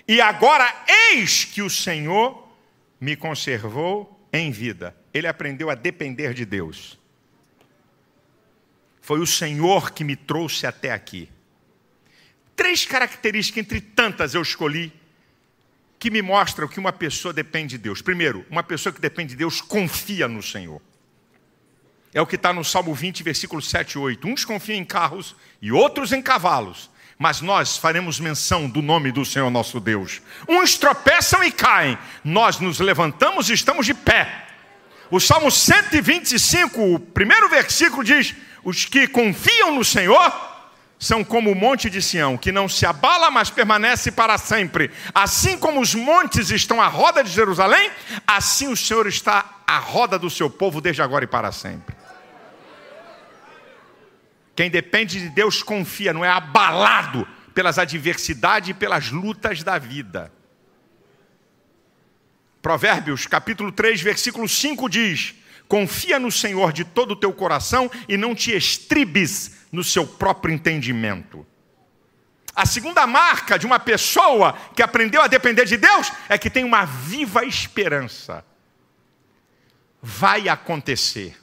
[0.07, 0.71] E agora
[1.11, 2.47] eis que o Senhor
[3.01, 4.95] me conservou em vida.
[5.11, 6.99] Ele aprendeu a depender de Deus.
[9.01, 11.29] Foi o Senhor que me trouxe até aqui.
[12.55, 14.93] Três características, entre tantas eu escolhi,
[16.05, 17.99] que me mostram que uma pessoa depende de Deus.
[17.99, 20.79] Primeiro, uma pessoa que depende de Deus confia no Senhor.
[22.13, 24.27] É o que está no Salmo 20, versículo 7 e 8.
[24.27, 29.25] Uns confiam em carros e outros em cavalos, mas nós faremos menção do nome do
[29.25, 30.21] Senhor nosso Deus.
[30.47, 34.45] Uns tropeçam e caem, nós nos levantamos e estamos de pé.
[35.09, 40.54] O Salmo 125, o primeiro versículo diz: os que confiam no Senhor
[40.97, 44.91] são como o monte de Sião, que não se abala, mas permanece para sempre.
[45.13, 47.91] Assim como os montes estão à roda de Jerusalém,
[48.25, 51.95] assim o Senhor está à roda do seu povo desde agora e para sempre.
[54.55, 60.31] Quem depende de Deus confia, não é abalado pelas adversidades e pelas lutas da vida.
[62.61, 65.35] Provérbios, capítulo 3, versículo 5 diz:
[65.67, 70.53] Confia no Senhor de todo o teu coração e não te estribes no seu próprio
[70.53, 71.45] entendimento.
[72.55, 76.63] A segunda marca de uma pessoa que aprendeu a depender de Deus é que tem
[76.63, 78.45] uma viva esperança.
[80.01, 81.37] Vai acontecer.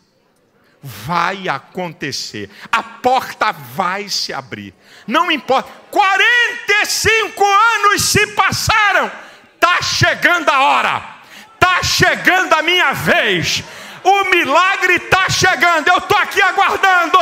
[0.83, 2.49] Vai acontecer.
[2.71, 4.73] A porta vai se abrir.
[5.07, 5.71] Não importa.
[5.91, 9.11] 45 anos se passaram.
[9.55, 11.17] Está chegando a hora.
[11.55, 13.63] Está chegando a minha vez
[14.05, 17.19] o milagre está chegando, eu estou aqui aguardando.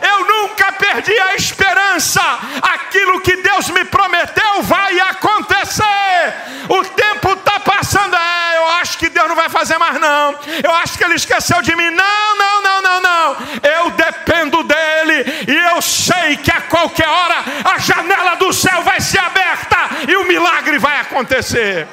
[0.00, 2.22] Eu nunca perdi a esperança.
[2.62, 6.34] Aquilo que Deus me prometeu vai acontecer.
[6.68, 8.14] O tempo está passando.
[8.14, 10.38] É, eu acho que Deus não vai fazer mais, não.
[10.62, 11.90] Eu acho que Ele esqueceu de mim.
[11.90, 13.36] Não, não, não, não, não.
[13.62, 15.44] Eu dependo dEle.
[15.46, 19.76] E eu sei que a qualquer hora a janela do céu vai ser aberta
[20.08, 21.86] e o milagre vai acontecer.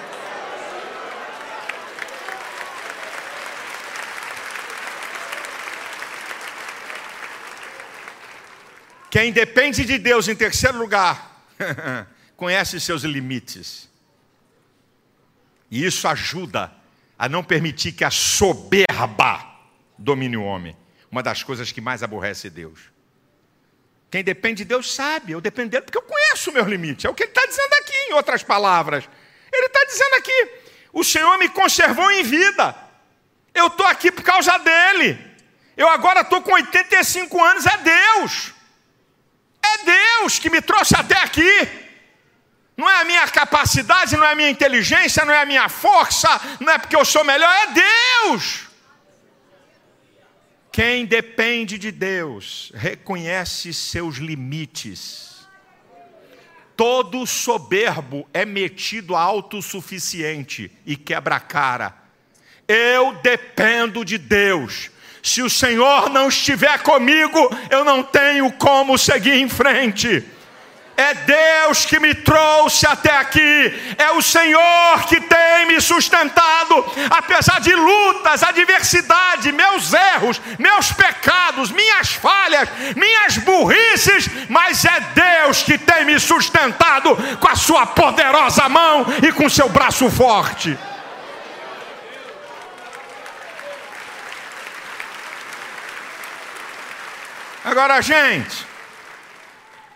[9.09, 11.45] Quem depende de Deus, em terceiro lugar,
[12.37, 13.89] conhece seus limites.
[15.71, 16.71] E isso ajuda
[17.17, 19.45] a não permitir que a soberba
[19.97, 20.75] domine o homem.
[21.11, 22.79] Uma das coisas que mais aborrece Deus.
[24.11, 27.05] Quem depende de Deus sabe, eu dependo dele porque eu conheço o meu limite.
[27.05, 29.07] É o que ele está dizendo aqui, em outras palavras.
[29.51, 30.51] Ele está dizendo aqui:
[30.93, 32.75] o Senhor me conservou em vida.
[33.53, 35.17] Eu estou aqui por causa dele.
[35.75, 38.53] Eu agora estou com 85 anos, é Deus.
[39.61, 41.67] É Deus que me trouxe até aqui.
[42.77, 46.29] Não é a minha capacidade, não é a minha inteligência, não é a minha força,
[46.61, 48.69] não é porque eu sou melhor, é Deus.
[50.71, 55.45] Quem depende de Deus reconhece seus limites.
[56.77, 61.93] Todo soberbo é metido a autossuficiente e quebra a cara.
[62.65, 64.89] Eu dependo de Deus.
[65.21, 70.25] Se o Senhor não estiver comigo, eu não tenho como seguir em frente.
[70.99, 77.61] É Deus que me trouxe até aqui, é o Senhor que tem me sustentado, apesar
[77.61, 85.77] de lutas, adversidade, meus erros, meus pecados, minhas falhas, minhas burrices, mas é Deus que
[85.77, 90.77] tem me sustentado com a sua poderosa mão e com seu braço forte.
[97.63, 98.65] Agora, gente,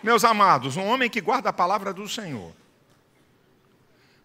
[0.01, 2.51] meus amados, um homem que guarda a palavra do Senhor,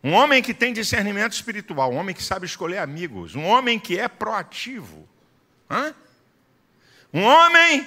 [0.03, 3.97] um homem que tem discernimento espiritual, um homem que sabe escolher amigos, um homem que
[3.97, 5.09] é proativo,
[5.71, 5.95] hã?
[7.15, 7.87] um homem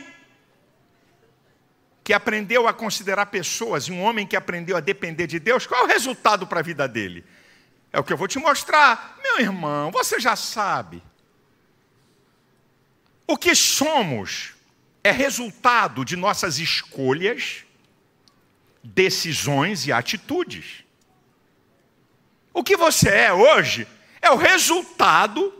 [2.01, 5.83] que aprendeu a considerar pessoas, um homem que aprendeu a depender de Deus, qual é
[5.83, 7.25] o resultado para a vida dele?
[7.91, 9.17] É o que eu vou te mostrar.
[9.21, 11.03] Meu irmão, você já sabe.
[13.27, 14.60] O que somos
[15.03, 17.63] é resultado de nossas escolhas,
[18.83, 20.83] decisões e atitudes.
[22.53, 23.87] O que você é hoje
[24.21, 25.53] é o resultado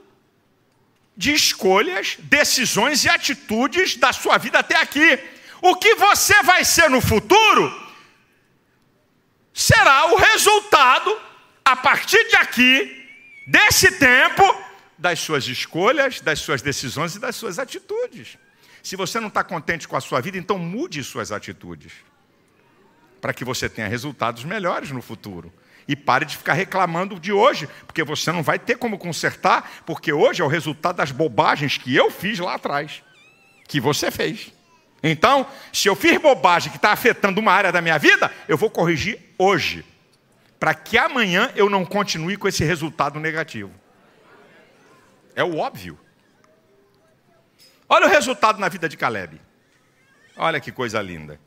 [1.16, 5.20] de escolhas, decisões e atitudes da sua vida até aqui.
[5.62, 7.80] O que você vai ser no futuro
[9.54, 11.20] será o resultado,
[11.64, 13.08] a partir de aqui,
[13.48, 14.44] desse tempo,
[14.98, 18.38] das suas escolhas, das suas decisões e das suas atitudes.
[18.84, 21.94] Se você não está contente com a sua vida, então mude suas atitudes.
[23.20, 25.54] Para que você tenha resultados melhores no futuro.
[25.88, 30.14] E pare de ficar reclamando de hoje, porque você não vai ter como consertar, porque
[30.14, 33.04] hoje é o resultado das bobagens que eu fiz lá atrás,
[33.68, 34.54] que você fez.
[35.04, 38.70] Então, se eu fiz bobagem que está afetando uma área da minha vida, eu vou
[38.70, 39.84] corrigir hoje,
[40.60, 43.72] para que amanhã eu não continue com esse resultado negativo.
[45.36, 45.98] É o óbvio.
[47.94, 49.42] Olha o resultado na vida de Caleb.
[50.38, 51.38] Olha que coisa linda.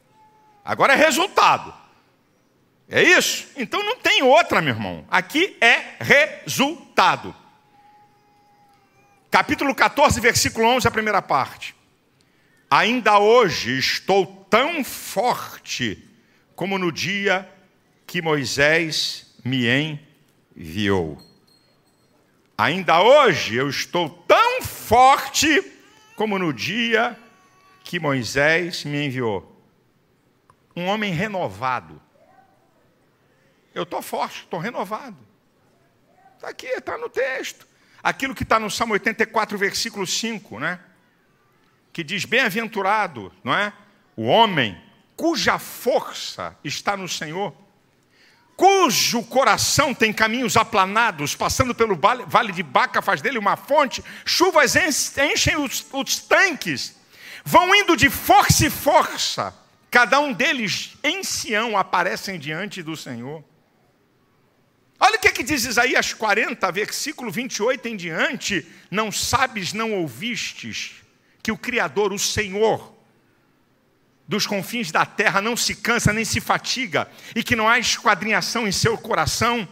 [0.63, 1.73] Agora é resultado.
[2.87, 3.49] É isso?
[3.57, 5.07] Então não tem outra, meu irmão.
[5.11, 7.35] Aqui é resultado.
[9.31, 11.75] Capítulo 14, versículo 11, a primeira parte.
[12.71, 16.07] Ainda hoje estou tão forte
[16.55, 17.51] como no dia
[18.07, 19.67] que Moisés me
[20.55, 21.19] enviou.
[22.59, 25.73] Ainda hoje eu estou tão forte
[26.17, 27.19] como no dia
[27.83, 29.51] que Moisés me enviou.
[30.77, 32.01] Um homem renovado.
[33.75, 35.17] Eu estou forte, estou renovado.
[36.37, 37.67] Está aqui, está no texto.
[38.03, 40.81] Aquilo que está no Salmo 84, versículo 5, né?
[41.95, 43.73] que diz: Bem-aventurado, não é?
[44.17, 44.79] O homem
[45.17, 47.55] cuja força está no Senhor,
[48.57, 54.75] cujo coração tem caminhos aplanados, passando pelo vale de Baca, faz dele uma fonte, chuvas
[54.77, 56.97] enchem os, os tanques,
[57.45, 59.55] vão indo de força em força,
[59.91, 63.45] cada um deles em Sião aparecem diante do Senhor.
[64.99, 69.93] Olha o que, é que diz Isaías 40, versículo 28 em diante: Não sabes, não
[69.93, 70.93] ouvistes
[71.43, 72.94] que o Criador, o Senhor,
[74.27, 78.67] dos confins da terra não se cansa nem se fatiga, e que não há esquadrinhação
[78.67, 79.69] em seu coração,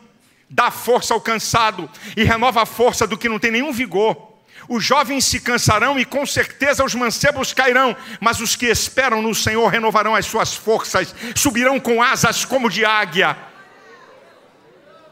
[0.48, 4.30] dá força ao cansado e renova a força do que não tem nenhum vigor.
[4.68, 9.34] Os jovens se cansarão e com certeza os mancebos cairão, mas os que esperam no
[9.34, 13.36] Senhor renovarão as suas forças, subirão com asas como de águia.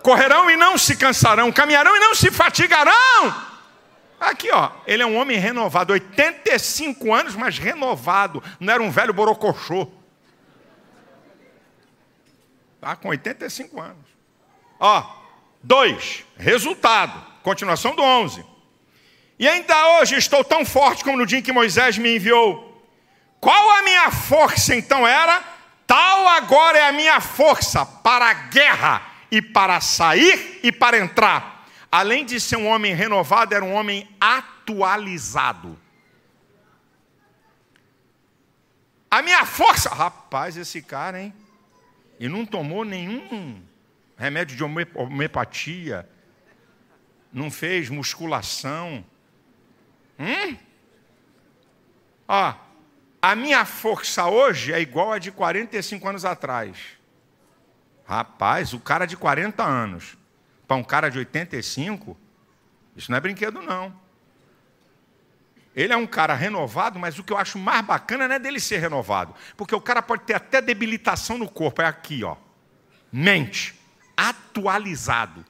[0.02, 3.49] Correrão e não se cansarão, caminharão e não se fatigarão.
[4.20, 8.44] Aqui, ó, ele é um homem renovado, 85 anos, mas renovado.
[8.60, 9.88] Não era um velho borocochô.
[12.78, 14.04] Tá com 85 anos.
[14.78, 15.02] Ó,
[15.62, 17.30] dois, resultado.
[17.42, 18.44] Continuação do 11.
[19.38, 22.84] E ainda hoje estou tão forte como no dia em que Moisés me enviou.
[23.40, 25.42] Qual a minha força então era?
[25.86, 31.59] Tal agora é a minha força para a guerra e para sair e para entrar
[31.90, 35.78] além de ser um homem renovado, era um homem atualizado.
[39.10, 41.34] A minha força, rapaz, esse cara, hein?
[42.18, 43.60] E não tomou nenhum
[44.16, 46.08] remédio de homeopatia,
[47.32, 49.04] não fez musculação.
[50.18, 50.56] Hum?
[52.28, 52.54] Ó,
[53.20, 56.76] a minha força hoje é igual a de 45 anos atrás.
[58.06, 60.19] Rapaz, o cara de 40 anos
[60.70, 62.16] para um cara de 85,
[62.94, 63.92] isso não é brinquedo, não.
[65.74, 68.60] Ele é um cara renovado, mas o que eu acho mais bacana não é dele
[68.60, 72.36] ser renovado, porque o cara pode ter até debilitação no corpo, é aqui, ó.
[73.10, 73.74] Mente,
[74.16, 75.44] atualizado.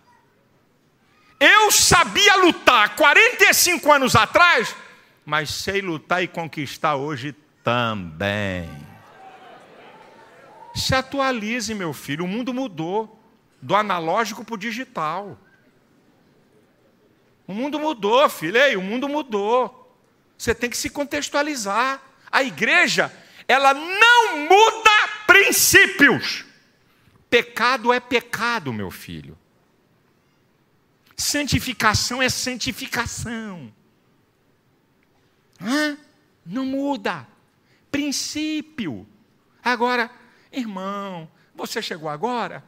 [1.38, 4.74] Eu sabia lutar 45 anos atrás,
[5.26, 8.70] mas sei lutar e conquistar hoje também.
[10.74, 13.19] Se atualize, meu filho, o mundo mudou
[13.60, 15.38] do analógico para o digital.
[17.46, 19.76] O mundo mudou, filho, Ei, o mundo mudou.
[20.38, 22.00] Você tem que se contextualizar.
[22.30, 23.12] A igreja,
[23.46, 24.90] ela não muda
[25.26, 26.44] princípios.
[27.28, 29.36] Pecado é pecado, meu filho.
[31.16, 33.72] Santificação é santificação.
[35.60, 35.98] Hã?
[36.46, 37.26] Não muda.
[37.90, 39.06] Princípio.
[39.62, 40.10] Agora,
[40.50, 42.64] irmão, você chegou agora?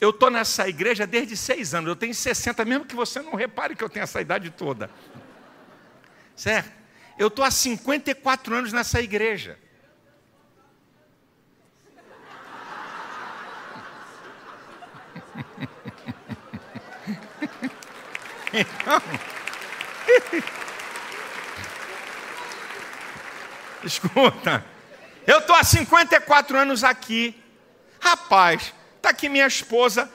[0.00, 3.74] Eu estou nessa igreja desde seis anos, eu tenho 60, mesmo que você não repare
[3.74, 4.90] que eu tenho essa idade toda.
[6.36, 6.72] Certo?
[7.18, 9.58] Eu estou há 54 anos nessa igreja.
[18.52, 19.02] Então,
[23.84, 24.64] Escuta.
[25.26, 27.42] Eu estou há 54 anos aqui.
[28.00, 30.10] Rapaz, está aqui minha esposa,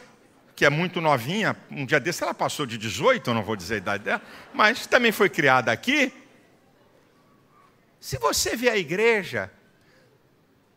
[0.56, 1.58] que é muito novinha.
[1.72, 4.22] Um dia desse ela passou de 18, eu não vou dizer a idade dela,
[4.54, 6.14] mas também foi criada aqui.
[8.00, 9.52] Se você vê a igreja,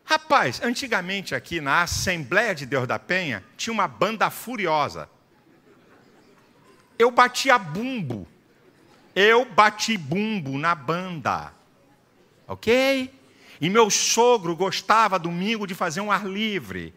[0.03, 5.09] rapaz, antigamente aqui na Assembleia de Deus da Penha, tinha uma banda furiosa.
[6.97, 8.27] Eu batia bumbo.
[9.13, 11.53] Eu bati bumbo na banda.
[12.47, 13.13] Ok?
[13.59, 16.93] E meu sogro gostava domingo de fazer um ar livre.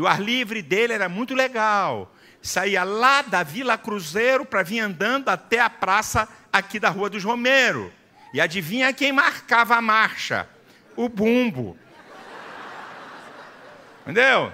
[0.00, 2.10] E o ar livre dele era muito legal.
[2.40, 7.22] Saía lá da Vila Cruzeiro para vir andando até a praça aqui da Rua dos
[7.22, 7.92] Romero.
[8.32, 10.48] E adivinha quem marcava a marcha?
[10.96, 11.76] O bumbo.
[14.00, 14.50] Entendeu?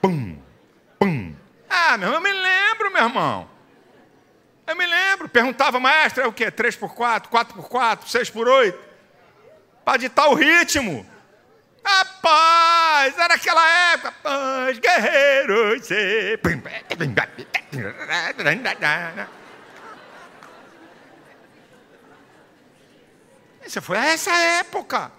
[0.00, 0.38] Pum,
[0.98, 1.36] pum.
[1.68, 3.50] Ah, meu irmão, eu me lembro, meu irmão.
[4.66, 5.28] Eu me lembro.
[5.28, 6.50] Perguntava, maestro, é o quê?
[6.50, 8.74] 3x4, 4x4, 6x8?
[9.84, 11.06] Para ditar o ritmo.
[11.84, 14.12] Rapaz, era aquela época.
[14.22, 15.90] Paz, guerreiros.
[23.64, 25.10] Essa foi essa época.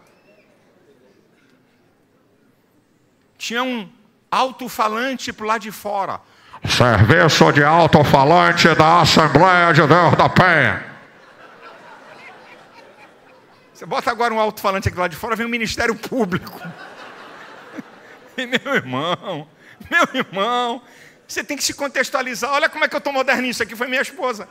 [3.37, 3.91] Tinha um
[4.31, 6.19] alto-falante para lado de fora.
[6.67, 10.94] Serviço de alto-falante da Assembleia de Deus da Penha.
[13.85, 16.59] Você bota agora um alto-falante aqui lá de fora, vem o Ministério Público.
[18.37, 19.47] E meu irmão,
[19.89, 20.81] meu irmão,
[21.25, 22.51] você tem que se contextualizar.
[22.51, 23.51] Olha como é que eu estou moderninho.
[23.51, 24.49] Isso aqui foi minha esposa.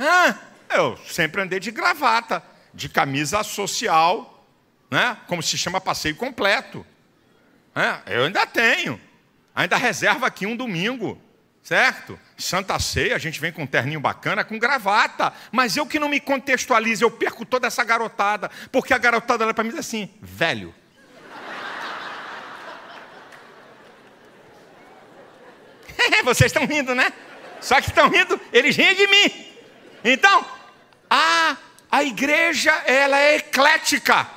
[0.00, 0.34] Ah,
[0.70, 2.42] eu sempre andei de gravata,
[2.72, 4.42] de camisa social,
[4.90, 5.18] né?
[5.26, 6.86] como se chama passeio completo.
[8.06, 8.98] Eu ainda tenho.
[9.54, 11.20] Ainda reserva aqui um domingo,
[11.66, 12.18] certo?
[12.38, 15.32] Santa Ceia, a gente vem com um terninho bacana, com gravata.
[15.50, 18.48] Mas eu que não me contextualizo, eu perco toda essa garotada.
[18.70, 20.72] Porque a garotada olha para mim e diz assim, velho.
[26.22, 27.12] Vocês estão rindo, né?
[27.60, 29.52] Só que estão rindo, eles riem de mim.
[30.04, 30.46] Então,
[31.10, 31.56] a,
[31.90, 34.30] a igreja, ela é eclética.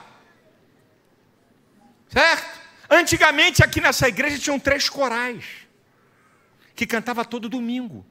[2.12, 2.60] Certo?
[2.90, 5.59] Antigamente, aqui nessa igreja, tinham três corais
[6.80, 8.06] que cantava todo domingo.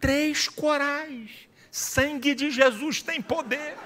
[0.00, 1.30] Três corais.
[1.70, 3.76] Sangue de Jesus tem poder.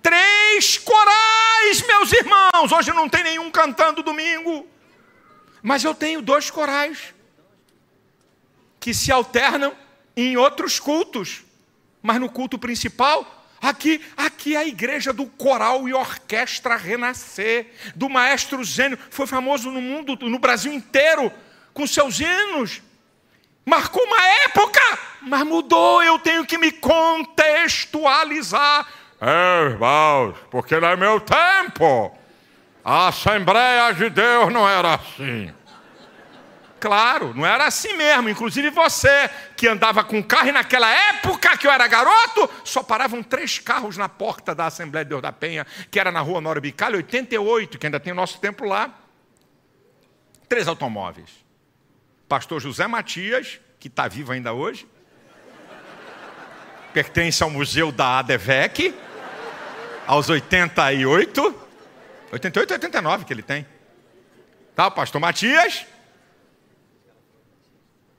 [0.00, 2.72] Três corais, meus irmãos.
[2.72, 4.66] Hoje não tem nenhum cantando domingo.
[5.62, 7.12] Mas eu tenho dois corais
[8.80, 9.76] que se alternam
[10.16, 11.44] em outros cultos.
[12.00, 18.08] Mas no culto principal, Aqui, aqui é a igreja do coral e orquestra renascer, do
[18.08, 21.32] maestro Zênio, foi famoso no mundo, no Brasil inteiro,
[21.72, 22.82] com seus hinos.
[23.64, 24.80] Marcou uma época,
[25.22, 28.84] mas mudou, eu tenho que me contextualizar.
[29.20, 32.12] É, irmãos, porque no meu tempo,
[32.84, 35.54] a Assembleia de Deus não era assim.
[36.80, 38.28] Claro, não era assim mesmo.
[38.28, 43.22] Inclusive você que andava com carro e naquela época que eu era garoto, só paravam
[43.22, 46.60] três carros na porta da Assembleia de Deus da Penha, que era na rua Nora
[46.60, 48.90] Bicalho, 88, que ainda tem o nosso templo lá.
[50.48, 51.41] Três automóveis.
[52.32, 54.88] Pastor José Matias, que está vivo ainda hoje,
[56.94, 58.94] pertence ao museu da ADVEC,
[60.06, 61.54] aos 88.
[62.32, 63.66] 88 89 que ele tem.
[64.74, 65.84] Tá, o pastor Matias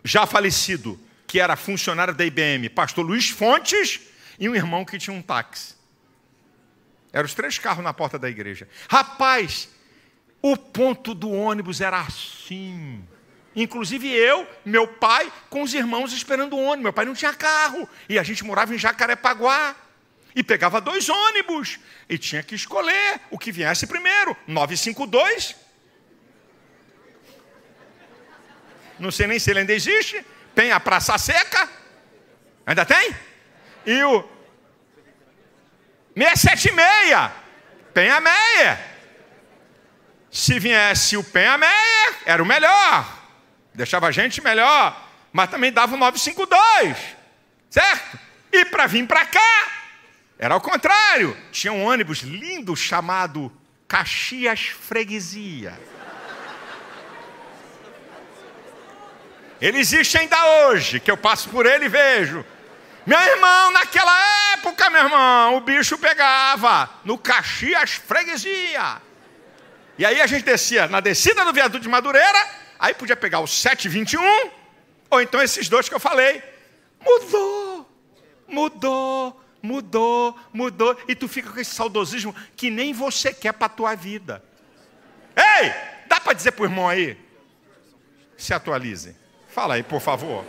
[0.03, 3.99] já falecido, que era funcionário da IBM, pastor Luiz Fontes,
[4.38, 5.74] e um irmão que tinha um táxi.
[7.11, 8.70] Eram os três carros na porta da igreja.
[8.88, 9.70] Rapaz,
[10.39, 13.03] o ponto do ônibus era assim.
[13.56, 16.84] Inclusive eu, meu pai, com os irmãos esperando o ônibus.
[16.84, 17.88] Meu pai não tinha carro.
[18.10, 19.76] E a gente morava em Jacarepaguá.
[20.36, 21.80] E pegava dois ônibus.
[22.10, 24.36] E tinha que escolher o que viesse primeiro.
[24.47, 25.64] 952
[28.99, 30.26] não sei nem se ele ainda existe.
[30.56, 31.70] Tem a Praça Seca.
[32.66, 33.16] Ainda tem?
[33.86, 34.24] E o
[36.16, 37.32] 676.
[37.93, 38.93] Penha Meia.
[40.32, 43.22] Se viesse o Penha Meia, era o melhor.
[43.74, 45.09] Deixava a gente melhor.
[45.32, 46.97] Mas também dava o 952.
[47.69, 48.19] Certo?
[48.51, 49.67] E para vir para cá,
[50.38, 51.36] era o contrário.
[51.51, 53.51] Tinha um ônibus lindo chamado
[53.88, 55.80] Caxias Freguesia.
[59.59, 62.45] Ele existe ainda hoje, que eu passo por ele e vejo.
[63.05, 69.01] Meu irmão, naquela época, meu irmão, o bicho pegava no Caxias Freguesia.
[69.97, 72.47] E aí a gente descia na descida do viaduto de Madureira,
[72.84, 74.51] aí podia pegar o 721,
[75.09, 76.43] ou então esses dois que eu falei.
[76.99, 77.89] Mudou,
[78.45, 83.69] mudou, mudou, mudou, e tu fica com esse saudosismo que nem você quer para a
[83.69, 84.43] tua vida.
[85.34, 85.71] Ei,
[86.07, 87.17] dá para dizer para o irmão aí?
[88.38, 89.15] Se atualize.
[89.47, 90.43] Fala aí, por favor.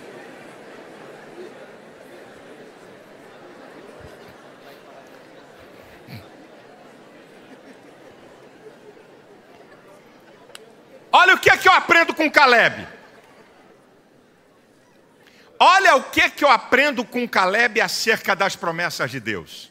[11.16, 12.88] Olha o que é que eu aprendo com Caleb.
[15.60, 19.70] Olha o que é que eu aprendo com Caleb acerca das promessas de Deus.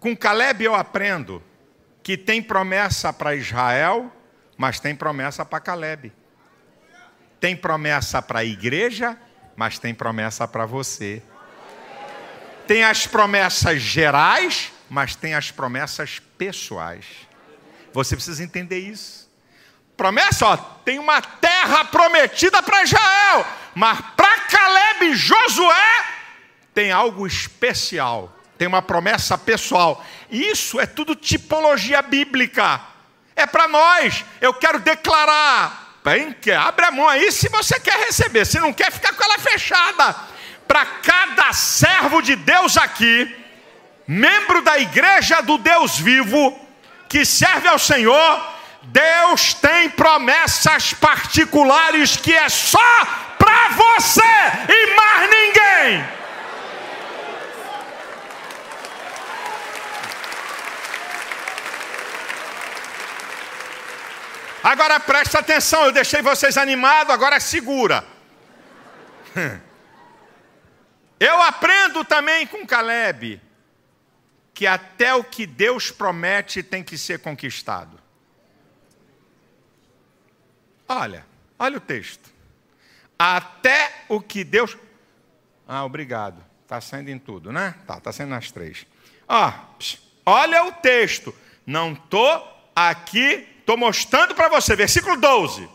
[0.00, 1.40] Com Caleb eu aprendo
[2.02, 4.12] que tem promessa para Israel,
[4.58, 6.12] mas tem promessa para Caleb.
[7.38, 9.16] Tem promessa para a igreja,
[9.54, 11.22] mas tem promessa para você.
[12.66, 17.06] Tem as promessas gerais, mas tem as promessas pessoais.
[17.92, 19.25] Você precisa entender isso.
[19.96, 26.04] Promessa, ó, tem uma terra prometida para Israel, mas para Caleb e Josué
[26.74, 30.04] tem algo especial, tem uma promessa pessoal.
[30.30, 32.80] Isso é tudo tipologia bíblica.
[33.34, 34.24] É para nós.
[34.40, 35.98] Eu quero declarar.
[36.04, 38.44] Bem, que abre a mão aí se você quer receber.
[38.44, 40.14] Se não quer, ficar com ela fechada.
[40.68, 43.34] Para cada servo de Deus aqui,
[44.06, 46.58] membro da igreja do Deus vivo,
[47.08, 48.55] que serve ao Senhor,
[48.86, 52.78] Deus tem promessas particulares que é só
[53.38, 54.20] para você
[54.68, 56.16] e mais ninguém.
[64.62, 68.04] Agora presta atenção, eu deixei vocês animados, agora segura.
[71.18, 73.40] Eu aprendo também com Caleb
[74.52, 78.05] que até o que Deus promete tem que ser conquistado.
[80.88, 81.26] Olha,
[81.58, 82.30] olha o texto.
[83.18, 84.76] Até o que Deus.
[85.66, 86.44] Ah, obrigado.
[86.62, 87.74] Está saindo em tudo, né?
[87.86, 88.86] Tá, está saindo nas três.
[89.28, 89.64] Ah,
[90.24, 91.34] olha o texto.
[91.66, 94.76] Não estou aqui, estou mostrando para você.
[94.76, 95.68] Versículo 12.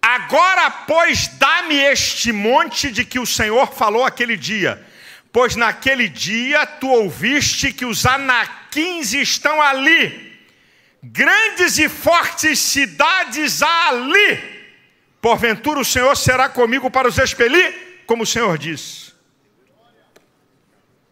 [0.00, 4.84] Agora, pois, dá-me este monte de que o Senhor falou aquele dia.
[5.32, 10.31] Pois naquele dia tu ouviste que os anaquins estão ali
[11.02, 14.62] grandes e fortes cidades há ali.
[15.20, 19.12] Porventura o Senhor será comigo para os expelir, como o Senhor disse.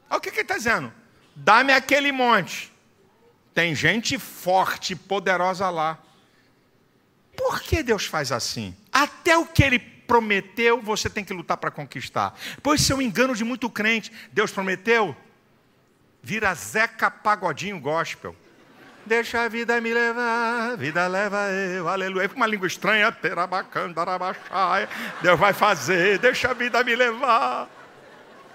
[0.08, 0.92] Olha o que, ele está dizendo.
[1.34, 2.70] Dá-me aquele monte.
[3.54, 5.98] Tem gente forte, poderosa lá.
[7.36, 8.76] Por que Deus faz assim?
[8.92, 12.34] Até o que ele prometeu, você tem que lutar para conquistar.
[12.62, 14.10] Pois isso é um engano de muito crente.
[14.32, 15.16] Deus prometeu,
[16.20, 18.34] vira Zeca Pagodinho Gospel.
[19.06, 22.30] Deixa a vida me levar, vida leva eu, aleluia.
[22.34, 23.16] Uma língua estranha,
[25.22, 27.68] Deus vai fazer, deixa a vida me levar.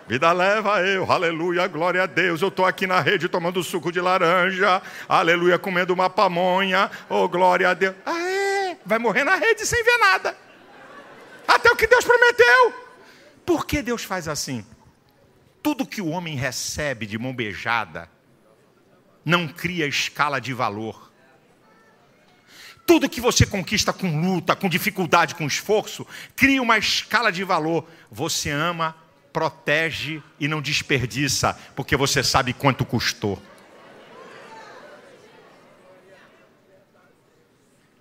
[0.08, 2.42] Vida leva eu, aleluia, glória a Deus.
[2.42, 7.70] Eu estou aqui na rede tomando suco de laranja, aleluia, comendo uma pamonha, oh glória
[7.70, 7.96] a Deus.
[8.06, 8.78] É?
[8.86, 10.38] Vai morrer na rede sem ver nada.
[11.48, 12.74] Até o que Deus prometeu.
[13.44, 14.66] Por que Deus faz assim?
[15.62, 18.08] Tudo que o homem recebe de mão beijada,
[19.26, 21.12] não cria escala de valor.
[22.86, 26.06] Tudo que você conquista com luta, com dificuldade, com esforço,
[26.36, 27.90] cria uma escala de valor.
[28.12, 28.96] Você ama,
[29.34, 33.42] protege e não desperdiça, porque você sabe quanto custou.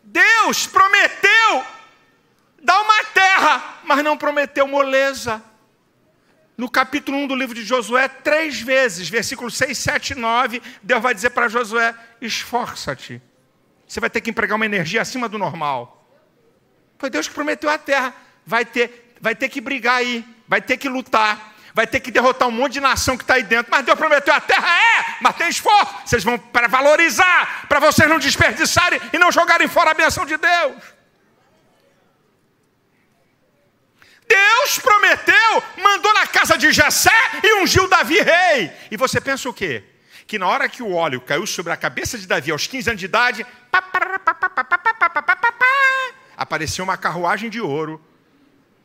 [0.02, 1.64] Deus prometeu
[2.62, 5.42] dar uma terra, mas não prometeu moleza
[6.56, 11.02] no capítulo 1 do livro de Josué, três vezes, versículos 6, 7 e 9, Deus
[11.02, 13.20] vai dizer para Josué: esforça-te.
[13.86, 16.08] Você vai ter que empregar uma energia acima do normal.
[16.98, 18.14] Foi Deus que prometeu a terra.
[18.46, 22.46] Vai ter, vai ter que brigar aí, vai ter que lutar, vai ter que derrotar
[22.46, 23.70] um monte de nação que está aí dentro.
[23.70, 25.94] Mas Deus prometeu a terra, é, mas tem esforço.
[26.06, 30.36] Vocês vão para valorizar, para vocês não desperdiçarem e não jogarem fora a benção de
[30.36, 30.93] Deus.
[34.34, 37.12] Deus prometeu, mandou na casa de Jessé
[37.42, 38.72] e ungiu Davi rei.
[38.90, 39.84] E você pensa o quê?
[40.26, 43.00] Que na hora que o óleo caiu sobre a cabeça de Davi aos 15 anos
[43.00, 43.46] de idade,
[46.36, 48.04] apareceu uma carruagem de ouro.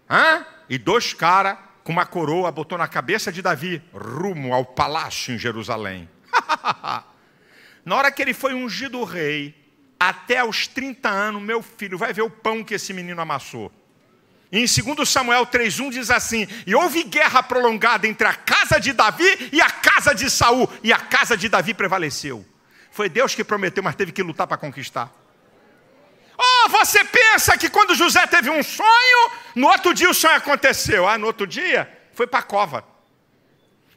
[0.07, 0.45] Hã?
[0.69, 5.39] E dois caras com uma coroa botou na cabeça de Davi, rumo ao palácio em
[5.39, 6.07] Jerusalém.
[7.83, 9.55] na hora que ele foi ungido rei,
[9.99, 13.71] até aos 30 anos, meu filho, vai ver o pão que esse menino amassou.
[14.51, 19.49] Em 2 Samuel 3:1 diz assim: "E houve guerra prolongada entre a casa de Davi
[19.51, 22.45] e a casa de Saul, e a casa de Davi prevaleceu."
[22.91, 25.11] Foi Deus que prometeu, mas teve que lutar para conquistar.
[26.35, 31.07] Oh, você pensa que quando José teve um sonho, no outro dia o sonho aconteceu.
[31.07, 32.83] Ah, no outro dia foi para a cova.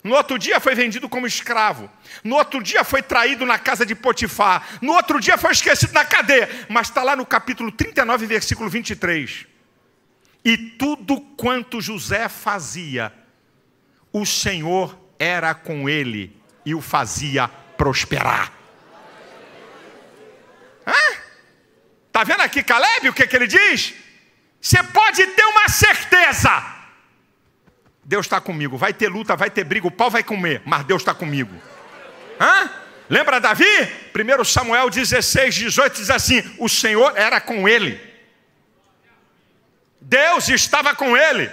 [0.05, 1.89] No outro dia foi vendido como escravo.
[2.25, 4.67] No outro dia foi traído na casa de Potifar.
[4.81, 6.67] No outro dia foi esquecido na cadeia.
[6.69, 9.52] Mas está lá no capítulo 39, versículo 23.
[10.45, 13.13] E tudo quanto José fazia,
[14.13, 16.37] o Senhor era com ele
[16.67, 18.53] e o fazia prosperar.
[22.13, 23.95] Está vendo aqui Caleb o que, que ele diz?
[24.61, 26.63] Você pode ter uma certeza.
[28.05, 28.77] Deus está comigo.
[28.77, 31.55] Vai ter luta, vai ter briga, o pau vai comer, mas Deus está comigo.
[32.39, 32.71] Hã?
[33.09, 33.65] Lembra Davi?
[34.15, 38.12] 1 Samuel 16, 18 diz assim: O Senhor era com ele.
[40.13, 41.51] Deus estava com ele.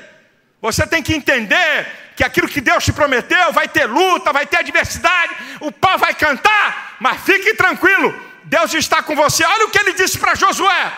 [0.61, 1.87] Você tem que entender
[2.17, 6.13] que aquilo que Deus te prometeu vai ter luta, vai ter adversidade, o pau vai
[6.13, 9.45] cantar, mas fique tranquilo, Deus está com você.
[9.45, 10.91] Olha o que ele disse para Josué.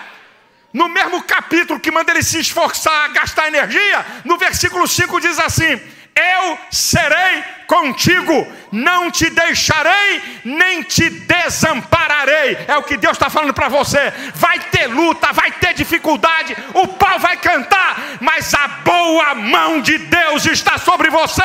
[0.74, 5.80] No mesmo capítulo que manda ele se esforçar, gastar energia, no versículo 5 diz assim:
[6.16, 12.57] Eu serei contigo, não te deixarei, nem te desampararei.
[12.68, 14.12] É o que Deus está falando para você.
[14.36, 19.97] Vai ter luta, vai ter dificuldade, o pau vai cantar, mas a boa mão de
[19.97, 21.43] Deus está sobre você.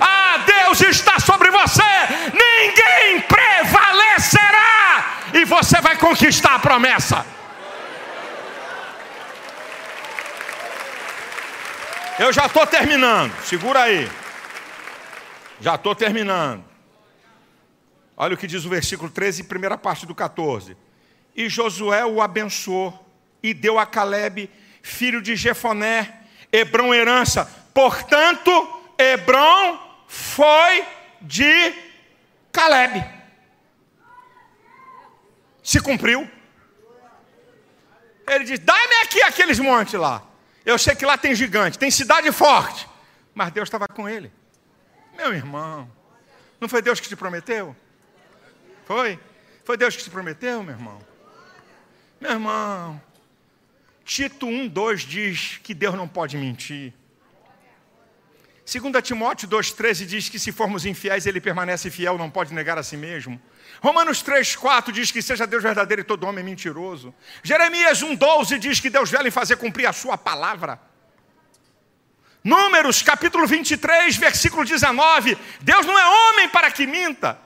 [0.00, 1.82] Ah, Deus está sobre você.
[2.32, 5.04] Ninguém prevalecerá
[5.34, 7.35] e você vai conquistar a promessa.
[12.18, 14.10] Eu já estou terminando, segura aí.
[15.60, 16.64] Já estou terminando.
[18.16, 20.74] Olha o que diz o versículo 13, primeira parte do 14.
[21.34, 23.06] E Josué o abençoou
[23.42, 24.48] e deu a Caleb,
[24.80, 27.44] filho de Jefoné, Hebron herança.
[27.74, 28.50] Portanto,
[28.96, 30.86] Hebron foi
[31.20, 31.74] de
[32.50, 33.04] Caleb.
[35.62, 36.26] Se cumpriu.
[38.26, 40.22] Ele diz: Dá-me aqui aqueles montes lá.
[40.66, 42.88] Eu sei que lá tem gigante, tem cidade forte.
[43.32, 44.32] Mas Deus estava com ele.
[45.16, 45.88] Meu irmão,
[46.60, 47.74] não foi Deus que te prometeu?
[48.84, 49.18] Foi?
[49.64, 50.98] Foi Deus que te prometeu, meu irmão?
[52.20, 53.00] Meu irmão,
[54.04, 56.92] Tito 1, 2 diz que Deus não pode mentir.
[58.66, 62.82] 2 Timóteo 2,13 diz que se formos infiéis, ele permanece fiel, não pode negar a
[62.82, 63.40] si mesmo.
[63.80, 67.14] Romanos 3,4 diz que seja Deus verdadeiro e todo homem mentiroso.
[67.44, 70.80] Jeremias 1,12 diz que Deus vela em fazer cumprir a sua palavra.
[72.42, 77.38] Números capítulo 23, versículo 19: Deus não é homem para que minta,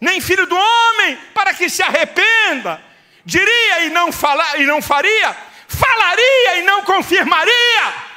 [0.00, 2.80] nem filho do homem para que se arrependa.
[3.24, 5.36] Diria e não, fala, e não faria,
[5.66, 8.11] falaria e não confirmaria.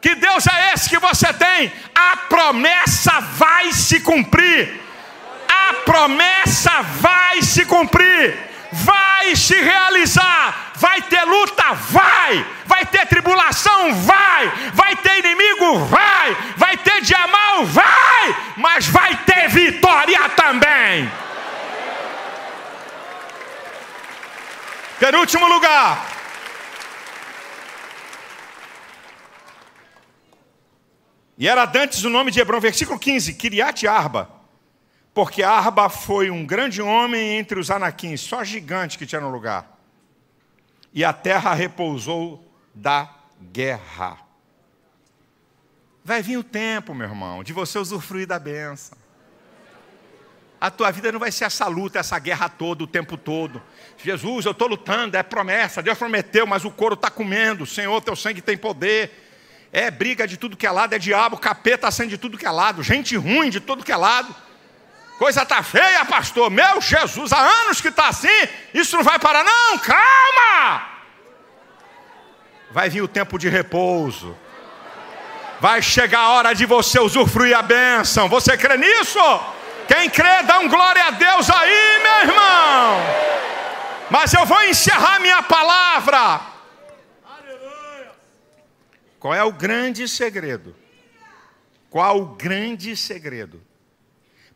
[0.00, 1.72] Que Deus é esse que você tem?
[1.94, 4.80] A promessa vai se cumprir
[5.70, 8.36] a promessa vai se cumprir,
[8.72, 10.72] vai se realizar.
[10.76, 11.72] Vai ter luta?
[11.72, 12.46] Vai.
[12.64, 13.92] Vai ter tribulação?
[13.94, 14.50] Vai.
[14.72, 15.84] Vai ter inimigo?
[15.86, 16.36] Vai.
[16.56, 17.66] Vai ter dia mal?
[17.66, 18.36] Vai.
[18.56, 21.10] Mas vai ter vitória também.
[24.98, 26.09] Penúltimo lugar.
[31.40, 34.40] E era dantes o nome de Hebrão, versículo 15, Kiriat Arba
[35.12, 39.78] porque Arba foi um grande homem entre os anaquins, só gigante que tinha no lugar.
[40.92, 43.08] E a terra repousou da
[43.52, 44.18] guerra.
[46.04, 48.98] Vai vir o tempo, meu irmão, de você usufruir da benção.
[50.60, 53.62] A tua vida não vai ser essa luta, essa guerra toda, o tempo todo.
[54.02, 57.64] Jesus, eu estou lutando, é promessa, Deus prometeu, mas o couro está comendo.
[57.66, 59.29] Senhor, teu sangue tem poder.
[59.72, 62.50] É briga de tudo que é lado, é diabo, capeta saindo de tudo que é
[62.50, 64.34] lado, gente ruim de tudo que é lado.
[65.18, 66.50] Coisa tá feia, pastor.
[66.50, 68.48] Meu Jesus, há anos que está assim.
[68.72, 69.78] Isso não vai parar, não.
[69.78, 70.88] Calma.
[72.70, 74.34] Vai vir o tempo de repouso.
[75.60, 78.30] Vai chegar a hora de você usufruir a bênção.
[78.30, 79.18] Você crê nisso?
[79.86, 83.00] Quem crê, dá um glória a Deus aí, meu irmão.
[84.08, 86.40] Mas eu vou encerrar minha palavra.
[89.20, 90.74] Qual é o grande segredo?
[91.90, 93.62] Qual o grande segredo?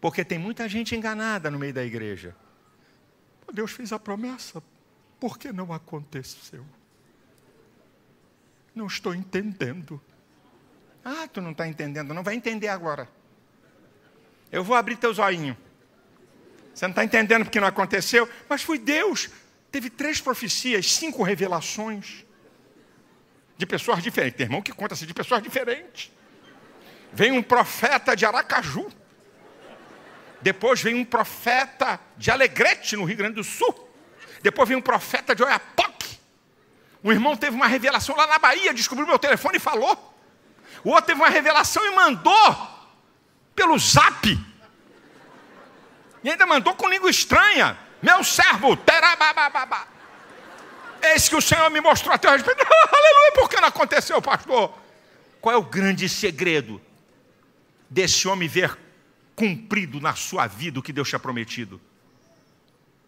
[0.01, 2.35] Porque tem muita gente enganada no meio da igreja.
[3.53, 4.61] Deus fez a promessa,
[5.21, 6.67] por que não aconteceu?
[8.75, 10.01] Não estou entendendo.
[11.05, 13.09] Ah, tu não está entendendo, não vai entender agora.
[14.51, 15.57] Eu vou abrir teu zoinho.
[16.75, 19.31] Você não está entendendo porque não aconteceu, mas foi Deus.
[19.71, 22.25] Teve três profecias, cinco revelações
[23.57, 24.37] de pessoas diferentes.
[24.37, 26.11] Tem irmão que conta-se de pessoas diferentes.
[27.13, 28.91] Vem um profeta de Aracaju
[30.45, 33.91] depois vem um profeta de Alegrete, no Rio Grande do Sul.
[34.43, 36.21] Depois vem um profeta de Oiapoque.
[37.03, 40.15] Um irmão teve uma revelação lá na Bahia, descobriu meu telefone e falou.
[40.85, 42.69] O outro teve uma revelação e mandou
[43.57, 44.39] pelo zap.
[46.23, 47.79] E ainda mandou com língua estranha.
[48.03, 49.89] Meu servo, terabababá.
[51.13, 52.61] Eis que o Senhor me mostrou a teu respeito.
[52.65, 54.73] Aleluia, por que não aconteceu, pastor?
[55.41, 56.81] Qual é o grande segredo
[57.91, 58.79] desse homem ver
[59.37, 61.81] cumprido na sua vida o que Deus tinha prometido?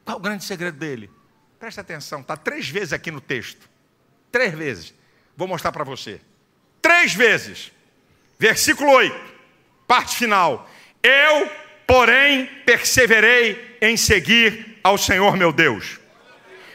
[0.04, 1.10] Qual é o grande segredo dele?
[1.58, 3.68] Presta atenção, está três vezes aqui no texto.
[4.30, 4.94] Três vezes.
[5.36, 6.20] Vou mostrar para você.
[6.82, 7.72] Três vezes.
[8.38, 9.34] Versículo 8,
[9.86, 10.68] parte final.
[11.02, 11.50] Eu,
[11.86, 15.98] porém, perseverei em seguir ao Senhor meu Deus.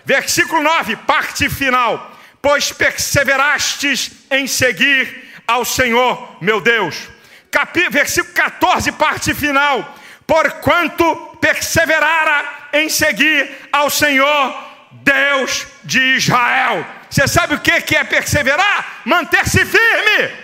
[0.06, 2.18] Versículo 9, parte final.
[2.42, 7.10] Pois perseverastes em seguir ao Senhor meu Deus.
[7.52, 9.96] Capi, versículo 14, parte final.
[10.26, 16.86] Porquanto perseverara em seguir ao Senhor Deus de Israel.
[17.10, 19.02] Você sabe o que é perseverar?
[19.06, 20.42] Manter-se firme.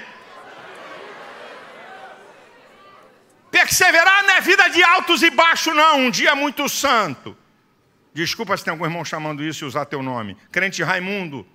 [3.49, 6.01] Perseverar não é vida de altos e baixos, não.
[6.01, 7.35] Um dia muito santo.
[8.17, 10.35] Desculpa se tem algum irmão chamando isso e usar teu nome.
[10.51, 11.45] Crente Raimundo.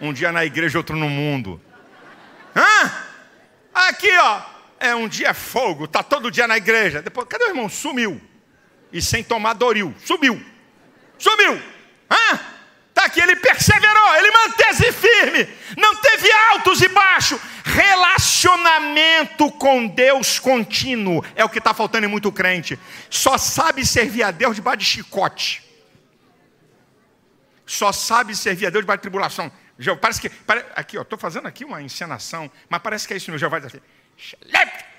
[0.00, 1.60] Um dia na igreja, outro no mundo.
[2.56, 2.90] Hã?
[3.74, 4.40] Aqui, ó.
[4.80, 7.02] É um dia fogo, tá todo dia na igreja.
[7.02, 7.68] Depois, cadê o irmão?
[7.68, 8.18] Sumiu.
[8.90, 9.94] E sem tomar Doril.
[10.02, 10.42] Sumiu.
[11.18, 11.60] Sumiu.
[12.10, 12.40] Hã?
[12.94, 17.38] Tá aqui, ele perseverou, ele manteve firme, não teve altos e baixos.
[17.62, 22.78] Relacionamento com Deus contínuo é o que está faltando em muito crente.
[23.10, 25.63] Só sabe servir a Deus debaixo de chicote
[27.66, 29.50] só sabe servir a Deus debaixo de tribulação.
[30.00, 30.28] Parece que.
[30.28, 33.74] Pare, aqui, estou fazendo aqui uma encenação, mas parece que é isso no Jeová diz
[33.74, 33.80] assim.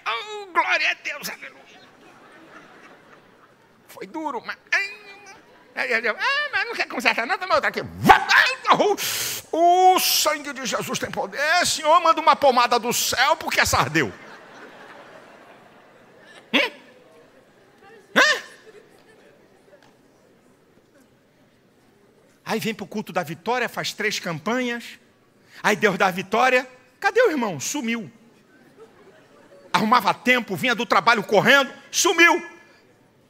[0.07, 1.65] Oh, glória a Deus, aleluia.
[3.87, 4.57] Foi duro, mas.
[5.77, 7.81] Ah, mas não quer consertar nada, mas outra aqui.
[9.51, 11.39] O sangue de Jesus tem poder.
[11.65, 14.11] Senhor, manda uma pomada do céu porque essa ardeu.
[16.53, 16.71] Hum?
[18.15, 18.43] Hã?
[22.45, 24.83] Aí vem para o culto da vitória, faz três campanhas.
[25.63, 26.67] Aí Deus dá a vitória.
[26.99, 27.59] Cadê o irmão?
[27.59, 28.11] Sumiu.
[29.73, 32.41] Arrumava tempo, vinha do trabalho correndo, sumiu.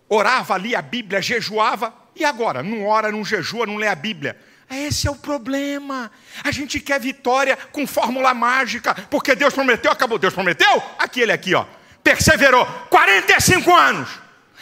[0.09, 1.93] Orava, lia a Bíblia, jejuava.
[2.15, 2.61] E agora?
[2.61, 4.37] Não ora, não jejua, não lê a Bíblia.
[4.69, 6.11] Esse é o problema.
[6.43, 10.19] A gente quer vitória com fórmula mágica, porque Deus prometeu, acabou.
[10.19, 10.83] Deus prometeu?
[10.99, 11.65] Aqui ele aqui, ó.
[12.03, 14.09] Perseverou 45 anos.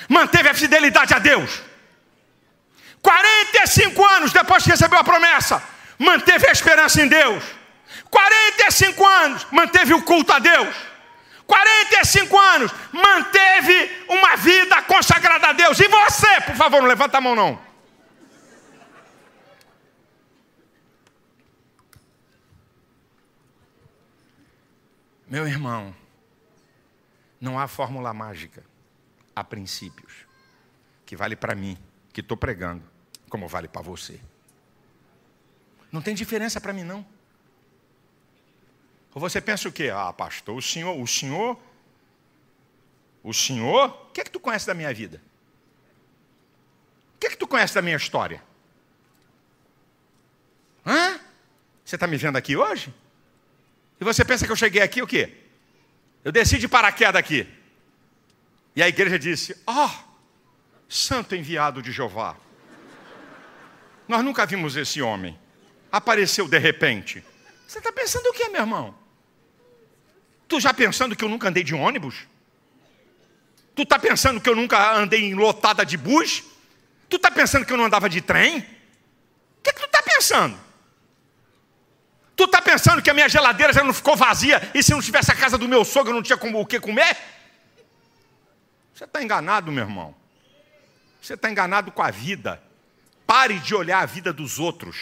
[0.08, 1.73] Manteve a fidelidade a Deus
[3.04, 5.62] 45 anos depois que recebeu a promessa,
[6.00, 7.44] manteve a esperança em Deus.
[8.10, 10.74] 45 anos manteve o culto a Deus.
[11.46, 15.78] 45 anos manteve uma vida consagrada a Deus.
[15.82, 17.62] E você, por favor, não levanta a mão não.
[25.28, 25.94] Meu irmão,
[27.42, 28.64] não há fórmula mágica,
[29.36, 30.14] há princípios
[31.06, 31.78] que vale para mim,
[32.14, 32.93] que estou pregando
[33.34, 34.20] como vale para você.
[35.92, 37.04] Não tem diferença para mim, não.
[39.12, 39.90] Ou você pensa o quê?
[39.92, 41.60] Ah, pastor, o senhor, o senhor,
[43.24, 45.20] o senhor, o que é que tu conhece da minha vida?
[47.16, 48.40] O que é que tu conhece da minha história?
[50.86, 51.20] Hã?
[51.84, 52.94] Você está me vendo aqui hoje?
[54.00, 55.36] E você pensa que eu cheguei aqui o quê?
[56.24, 57.52] Eu desci de paraquedas aqui.
[58.76, 59.92] E a igreja disse: Ó, oh,
[60.88, 62.38] santo enviado de Jeová.
[64.08, 65.40] Nós nunca vimos esse homem.
[65.92, 67.24] Apareceu de repente.
[67.68, 68.96] Você está pensando o que, meu irmão?
[70.48, 72.28] Tu já pensando que eu nunca andei de ônibus?
[73.76, 76.44] Tu está pensando que eu nunca andei em lotada de bus?
[77.10, 78.60] Tu está pensando que eu não andava de trem?
[78.60, 80.60] O que, é que tu está pensando?
[82.36, 85.32] Tu está pensando que a minha geladeira já não ficou vazia e se não tivesse
[85.32, 87.16] a casa do meu sogro eu não tinha como, o que comer?
[88.94, 90.16] Você está enganado, meu irmão.
[91.22, 92.62] Você está enganado com a vida.
[93.34, 94.96] Pare de olhar a vida dos outros.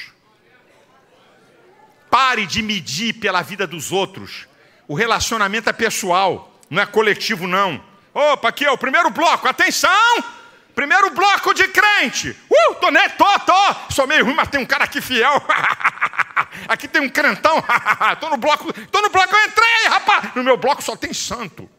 [2.10, 4.48] Pare de medir pela vida dos outros.
[4.88, 7.84] O relacionamento é pessoal, não é coletivo, não.
[8.14, 9.92] Opa, aqui é o primeiro bloco, atenção!
[10.74, 12.30] Primeiro bloco de crente.
[12.50, 13.10] Uh, tô, né?
[13.10, 13.76] Tô, tô.
[13.94, 15.46] Sou meio ruim, mas tem um cara aqui fiel.
[16.70, 17.62] aqui tem um crentão.
[18.22, 20.36] tô no bloco, tô no bloco, eu entrei, rapaz.
[20.36, 21.70] No meu bloco só tem santo.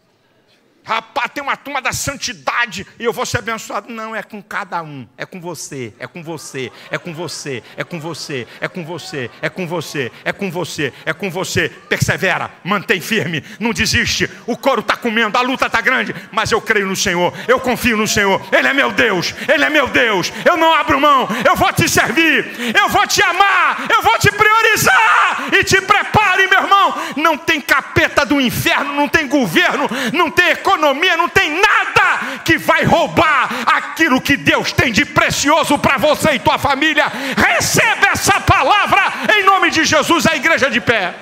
[0.85, 3.93] Rapaz, tem uma turma da santidade e eu vou ser abençoado.
[3.93, 5.07] Não, é com cada um.
[5.17, 9.31] É com você, é com você, é com você, é com você, é com você,
[9.41, 11.69] é com você, é com você, é com você.
[11.69, 14.29] Persevera, mantém firme, não desiste.
[14.45, 17.97] O couro está comendo, a luta está grande, mas eu creio no Senhor, eu confio
[17.97, 18.43] no Senhor.
[18.51, 20.33] Ele é meu Deus, Ele é meu Deus.
[20.45, 24.33] Eu não abro mão, eu vou te servir, eu vou te amar, eu vou te
[24.33, 26.95] priorizar e te prepare, meu irmão.
[27.17, 32.41] Não tem capeta do inferno, não tem governo, não tem economia economia, não tem nada
[32.45, 37.07] que vai roubar aquilo que Deus tem de precioso para você e tua família.
[37.37, 39.03] Receba essa palavra
[39.37, 41.15] em nome de Jesus, a igreja de pé.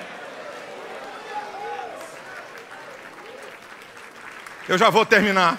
[4.69, 5.59] Eu já vou terminar.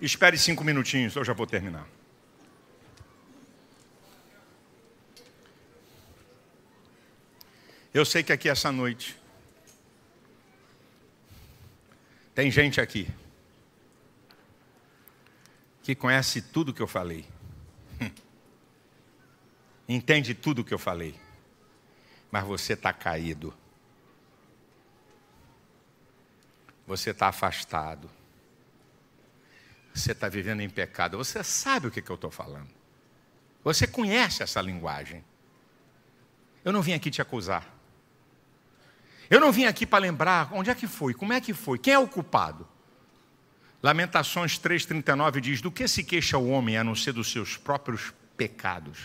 [0.00, 1.97] Espere cinco minutinhos, eu já vou terminar.
[7.98, 9.18] Eu sei que aqui essa noite.
[12.32, 13.12] Tem gente aqui
[15.82, 17.26] que conhece tudo que eu falei,
[19.88, 21.18] entende tudo que eu falei,
[22.30, 23.52] mas você está caído,
[26.86, 28.08] você está afastado,
[29.92, 32.70] você está vivendo em pecado, você sabe o que, que eu estou falando,
[33.64, 35.24] você conhece essa linguagem.
[36.64, 37.77] Eu não vim aqui te acusar.
[39.30, 41.92] Eu não vim aqui para lembrar onde é que foi, como é que foi, quem
[41.92, 42.66] é o culpado.
[43.82, 48.12] Lamentações 3,39 diz: Do que se queixa o homem a não ser dos seus próprios
[48.36, 48.98] pecados?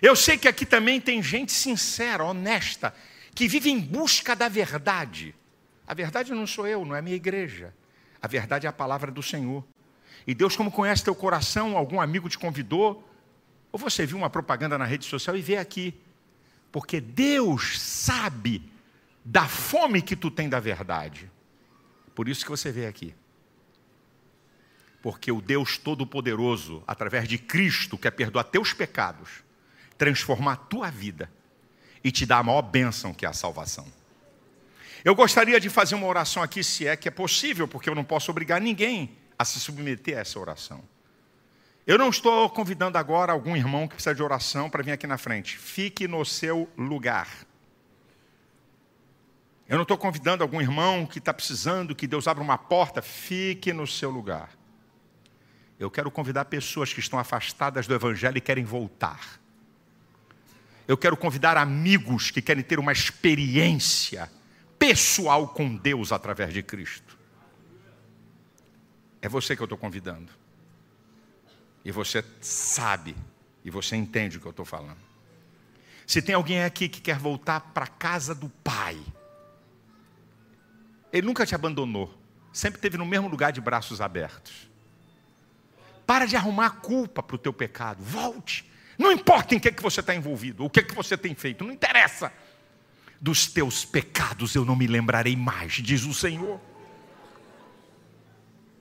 [0.00, 2.94] Eu sei que aqui também tem gente sincera, honesta,
[3.34, 5.34] que vive em busca da verdade.
[5.86, 7.74] A verdade não sou eu, não é minha igreja.
[8.22, 9.64] A verdade é a palavra do Senhor.
[10.26, 13.08] E Deus, como conhece teu coração, algum amigo te convidou,
[13.72, 15.98] ou você viu uma propaganda na rede social e vê aqui.
[16.70, 18.62] Porque Deus sabe
[19.24, 21.30] da fome que tu tem da verdade.
[22.14, 23.14] Por isso que você vê aqui.
[25.02, 29.44] Porque o Deus Todo-Poderoso, através de Cristo, quer perdoar teus pecados,
[29.96, 31.30] transformar a tua vida
[32.02, 33.86] e te dar a maior bênção que é a salvação.
[35.04, 38.04] Eu gostaria de fazer uma oração aqui, se é que é possível, porque eu não
[38.04, 40.82] posso obrigar ninguém a se submeter a essa oração.
[41.88, 45.16] Eu não estou convidando agora algum irmão que precisa de oração para vir aqui na
[45.16, 45.56] frente.
[45.56, 47.26] Fique no seu lugar.
[49.66, 53.00] Eu não estou convidando algum irmão que está precisando que Deus abra uma porta.
[53.00, 54.50] Fique no seu lugar.
[55.80, 59.40] Eu quero convidar pessoas que estão afastadas do Evangelho e querem voltar.
[60.86, 64.30] Eu quero convidar amigos que querem ter uma experiência
[64.78, 67.16] pessoal com Deus através de Cristo.
[69.22, 70.37] É você que eu estou convidando.
[71.88, 73.16] E você sabe,
[73.64, 74.98] e você entende o que eu estou falando.
[76.06, 79.00] Se tem alguém aqui que quer voltar para a casa do Pai,
[81.10, 82.14] Ele nunca te abandonou,
[82.52, 84.68] sempre esteve no mesmo lugar de braços abertos.
[86.06, 88.70] Para de arrumar culpa para o teu pecado, volte.
[88.98, 91.72] Não importa em que, que você está envolvido, o que, que você tem feito, não
[91.72, 92.30] interessa.
[93.18, 96.60] Dos teus pecados eu não me lembrarei mais, diz o Senhor.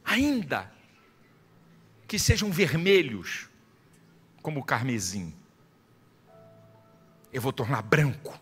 [0.03, 0.75] Ainda
[2.07, 3.49] que sejam vermelhos,
[4.41, 5.33] como o carmesim.
[7.33, 8.39] Eu vou tornar branco,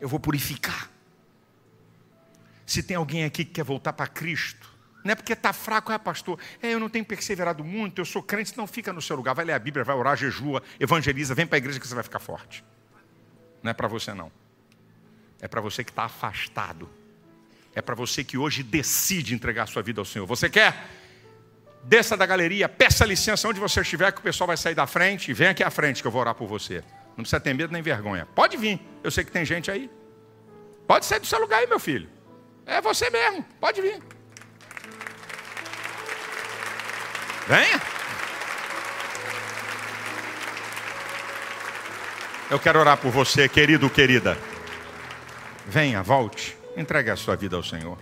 [0.00, 0.90] eu vou purificar.
[2.66, 4.70] Se tem alguém aqui que quer voltar para Cristo,
[5.02, 8.22] não é porque está fraco, é pastor, é, eu não tenho perseverado muito, eu sou
[8.22, 11.46] crente, não fica no seu lugar, vai ler a Bíblia, vai orar, jejua, evangeliza, vem
[11.46, 12.64] para a igreja que você vai ficar forte.
[13.62, 14.30] Não é para você não.
[15.40, 16.90] É para você que está afastado.
[17.74, 20.26] É para você que hoje decide entregar a sua vida ao Senhor.
[20.26, 20.88] Você quer?
[21.86, 25.30] Desça da galeria, peça licença onde você estiver, que o pessoal vai sair da frente
[25.30, 26.82] e vem aqui à frente que eu vou orar por você.
[27.16, 28.26] Não precisa ter medo nem vergonha.
[28.34, 29.90] Pode vir, eu sei que tem gente aí.
[30.86, 32.08] Pode sair do seu lugar aí, meu filho.
[32.66, 34.02] É você mesmo, pode vir.
[37.46, 37.80] Venha.
[42.50, 44.36] Eu quero orar por você, querido, querida.
[45.66, 47.98] Venha, volte, entregue a sua vida ao Senhor.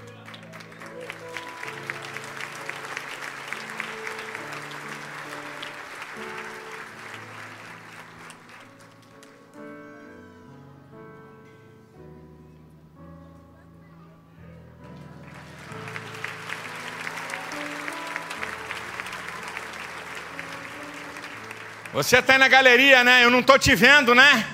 [22.05, 23.25] Você está na galeria, né?
[23.25, 24.47] Eu não estou te vendo, né?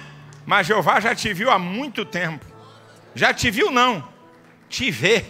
[0.47, 2.47] Mas Jeová já te viu há muito tempo.
[3.13, 4.09] Já te viu, não.
[4.69, 5.25] Te vê.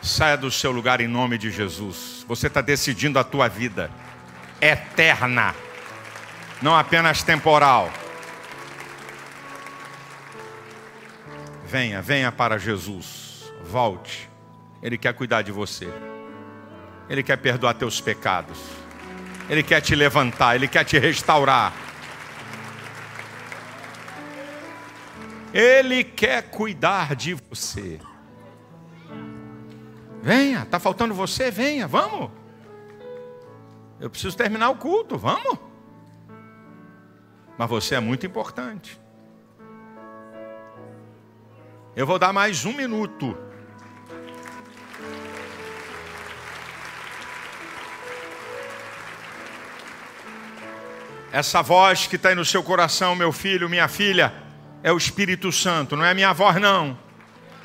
[0.00, 2.24] Saia do seu lugar em nome de Jesus.
[2.26, 3.90] Você está decidindo a tua vida
[4.62, 5.54] eterna,
[6.62, 7.92] não apenas temporal.
[11.66, 13.52] Venha, venha para Jesus.
[13.62, 14.27] Volte.
[14.82, 15.88] Ele quer cuidar de você.
[17.08, 18.58] Ele quer perdoar teus pecados.
[19.48, 21.72] Ele quer te levantar, ele quer te restaurar.
[25.52, 27.98] Ele quer cuidar de você.
[30.22, 31.50] Venha, está faltando você?
[31.50, 32.30] Venha, vamos.
[33.98, 35.58] Eu preciso terminar o culto, vamos?
[37.56, 39.00] Mas você é muito importante.
[41.96, 43.36] Eu vou dar mais um minuto.
[51.32, 54.32] Essa voz que está aí no seu coração, meu filho, minha filha,
[54.82, 56.98] é o Espírito Santo, não é minha voz, não.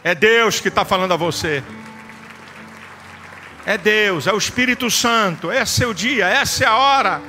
[0.03, 1.63] É Deus que está falando a você.
[3.65, 5.51] É Deus, é o Espírito Santo.
[5.51, 7.21] Esse é o dia, essa é a hora,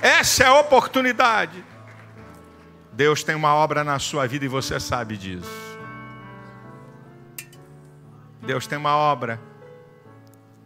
[0.00, 1.62] essa é a oportunidade.
[2.92, 5.68] Deus tem uma obra na sua vida e você sabe disso.
[8.40, 9.38] Deus tem uma obra.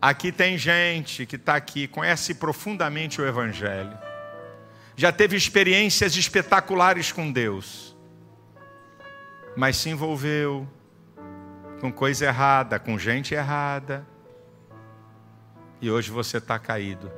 [0.00, 3.96] Aqui tem gente que está aqui, conhece profundamente o Evangelho,
[4.96, 7.96] já teve experiências espetaculares com Deus,
[9.56, 10.68] mas se envolveu
[11.80, 14.06] com coisa errada, com gente errada,
[15.80, 17.10] e hoje você está caído.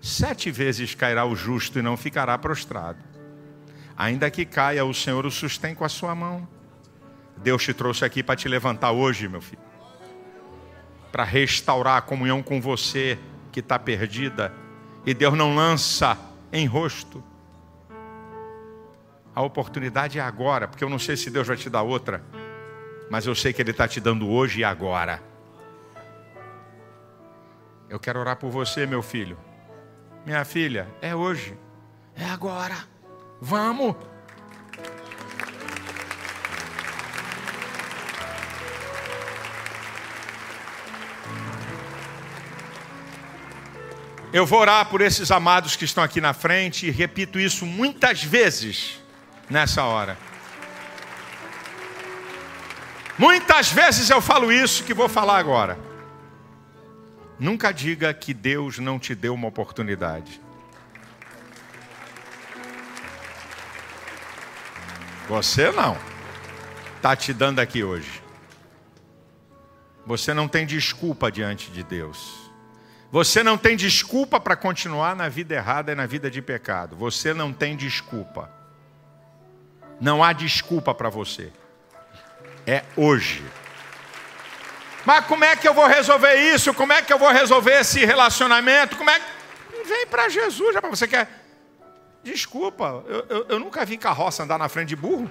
[0.00, 3.02] Sete vezes cairá o justo e não ficará prostrado.
[3.96, 6.46] Ainda que caia, o Senhor o sustém com a sua mão.
[7.38, 9.62] Deus te trouxe aqui para te levantar hoje, meu filho.
[11.10, 13.18] Para restaurar a comunhão com você
[13.50, 14.52] que está perdida.
[15.06, 16.18] E Deus não lança
[16.52, 17.22] em rosto.
[19.34, 22.22] A oportunidade é agora, porque eu não sei se Deus vai te dar outra,
[23.10, 25.22] mas eu sei que Ele está te dando hoje e agora.
[27.88, 29.38] Eu quero orar por você, meu filho.
[30.24, 31.56] Minha filha, é hoje,
[32.16, 32.76] é agora.
[33.40, 33.94] Vamos.
[44.32, 48.22] Eu vou orar por esses amados que estão aqui na frente e repito isso muitas
[48.22, 49.00] vezes
[49.48, 50.18] nessa hora.
[53.18, 55.78] Muitas vezes eu falo isso que vou falar agora.
[57.38, 60.40] Nunca diga que Deus não te deu uma oportunidade.
[65.28, 65.96] Você não.
[66.96, 68.22] Está te dando aqui hoje.
[70.04, 72.45] Você não tem desculpa diante de Deus.
[73.10, 76.96] Você não tem desculpa para continuar na vida errada e na vida de pecado.
[76.96, 78.50] Você não tem desculpa.
[80.00, 81.52] Não há desculpa para você.
[82.66, 83.44] É hoje.
[85.04, 86.74] Mas como é que eu vou resolver isso?
[86.74, 88.96] Como é que eu vou resolver esse relacionamento?
[88.96, 89.36] Como é que.
[89.86, 91.28] Vem para Jesus, já você quer.
[92.24, 95.30] Desculpa, eu, eu, eu nunca vi carroça andar na frente de burro.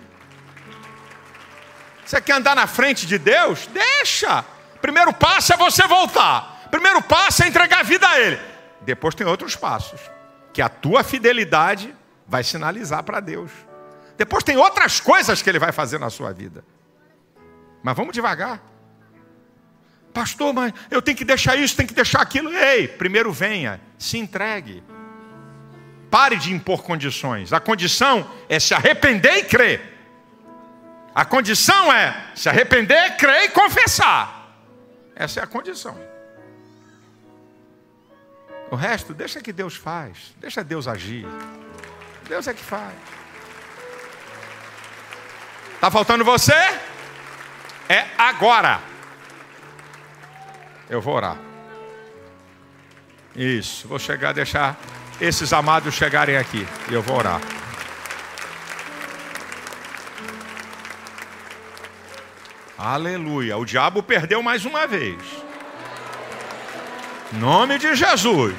[2.05, 3.67] Você quer andar na frente de Deus?
[3.67, 4.45] Deixa.
[4.81, 6.54] Primeiro passo é você voltar.
[6.69, 8.39] Primeiro passo é entregar a vida a Ele.
[8.81, 9.99] Depois tem outros passos.
[10.53, 11.93] Que a tua fidelidade
[12.27, 13.51] vai sinalizar para Deus.
[14.17, 16.63] Depois tem outras coisas que Ele vai fazer na sua vida.
[17.83, 18.61] Mas vamos devagar.
[20.13, 22.49] Pastor, mas eu tenho que deixar isso, tenho que deixar aquilo.
[22.49, 24.81] Ei, primeiro venha, se entregue.
[26.09, 27.51] Pare de impor condições.
[27.51, 29.93] A condição é se arrepender e crer.
[31.13, 34.55] A condição é se arrepender, crer e confessar.
[35.15, 35.97] Essa é a condição.
[38.71, 40.33] O resto, deixa que Deus faz.
[40.37, 41.25] Deixa Deus agir.
[42.27, 42.95] Deus é que faz.
[45.75, 46.53] Está faltando você?
[47.87, 48.79] É agora.
[50.89, 51.37] Eu vou orar.
[53.35, 54.77] Isso, vou chegar, deixar
[55.19, 56.65] esses amados chegarem aqui.
[56.89, 57.41] E eu vou orar.
[62.77, 63.57] Aleluia.
[63.57, 65.17] O diabo perdeu mais uma vez.
[67.39, 68.55] Nome de Jesus.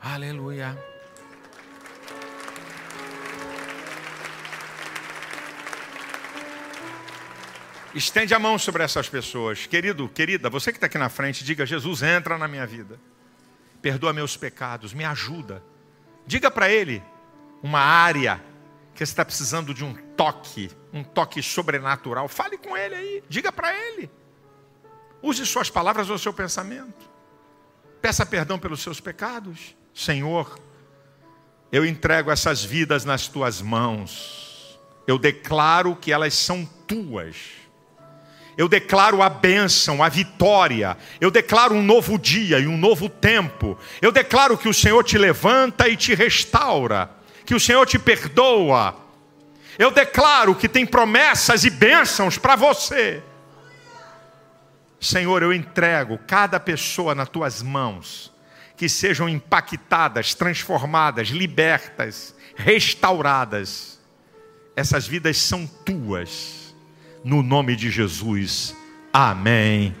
[0.00, 0.78] Aleluia.
[7.92, 9.66] Estende a mão sobre essas pessoas.
[9.66, 13.00] Querido, querida, você que está aqui na frente, diga: Jesus, entra na minha vida.
[13.82, 15.60] Perdoa meus pecados, me ajuda.
[16.24, 17.02] Diga para Ele
[17.62, 18.40] uma área
[18.94, 22.28] que você está precisando de um toque, um toque sobrenatural.
[22.28, 24.10] Fale com Ele aí, diga para Ele.
[25.22, 27.08] Use suas palavras ou seu pensamento.
[28.02, 29.74] Peça perdão pelos seus pecados.
[29.94, 30.58] Senhor,
[31.72, 34.78] eu entrego essas vidas nas tuas mãos.
[35.06, 37.58] Eu declaro que elas são tuas
[38.58, 40.96] eu declaro a bênção, a vitória.
[41.20, 43.78] Eu declaro um novo dia e um novo tempo.
[44.02, 47.08] Eu declaro que o Senhor te levanta e te restaura,
[47.46, 48.96] que o Senhor te perdoa.
[49.78, 53.22] Eu declaro que tem promessas e bênçãos para você.
[55.00, 58.34] Senhor, eu entrego cada pessoa nas tuas mãos,
[58.76, 64.00] que sejam impactadas, transformadas, libertas, restauradas.
[64.74, 66.74] Essas vidas são tuas
[67.22, 68.74] no nome de Jesus.
[69.12, 69.94] Amém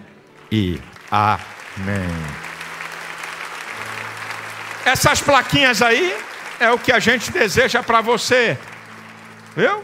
[0.50, 2.08] e amém.
[4.84, 6.16] Essas plaquinhas aí
[6.58, 8.58] é o que a gente deseja para você.
[9.58, 9.82] Viu?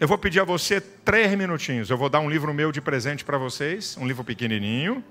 [0.00, 1.90] Eu vou pedir a você três minutinhos.
[1.90, 5.04] Eu vou dar um livro meu de presente para vocês, um livro pequenininho,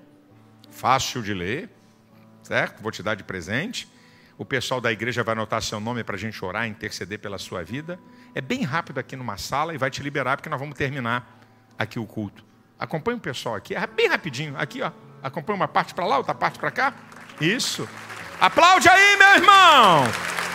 [0.72, 1.70] fácil de ler,
[2.41, 2.82] certo?
[2.82, 3.88] Vou te dar de presente.
[4.39, 7.64] O pessoal da igreja vai anotar seu nome para a gente orar, interceder pela sua
[7.64, 7.99] vida.
[8.34, 11.39] É bem rápido aqui numa sala e vai te liberar, porque nós vamos terminar
[11.78, 12.43] aqui o culto.
[12.80, 14.58] Acompanhe o pessoal aqui, é bem rapidinho.
[14.58, 14.91] Aqui, ó.
[15.22, 16.91] Acompanha uma parte para lá, outra parte para cá.
[17.39, 17.88] Isso.
[18.41, 20.47] Aplaude aí, meu irmão.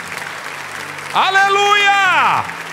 [1.14, 2.72] Aleluia!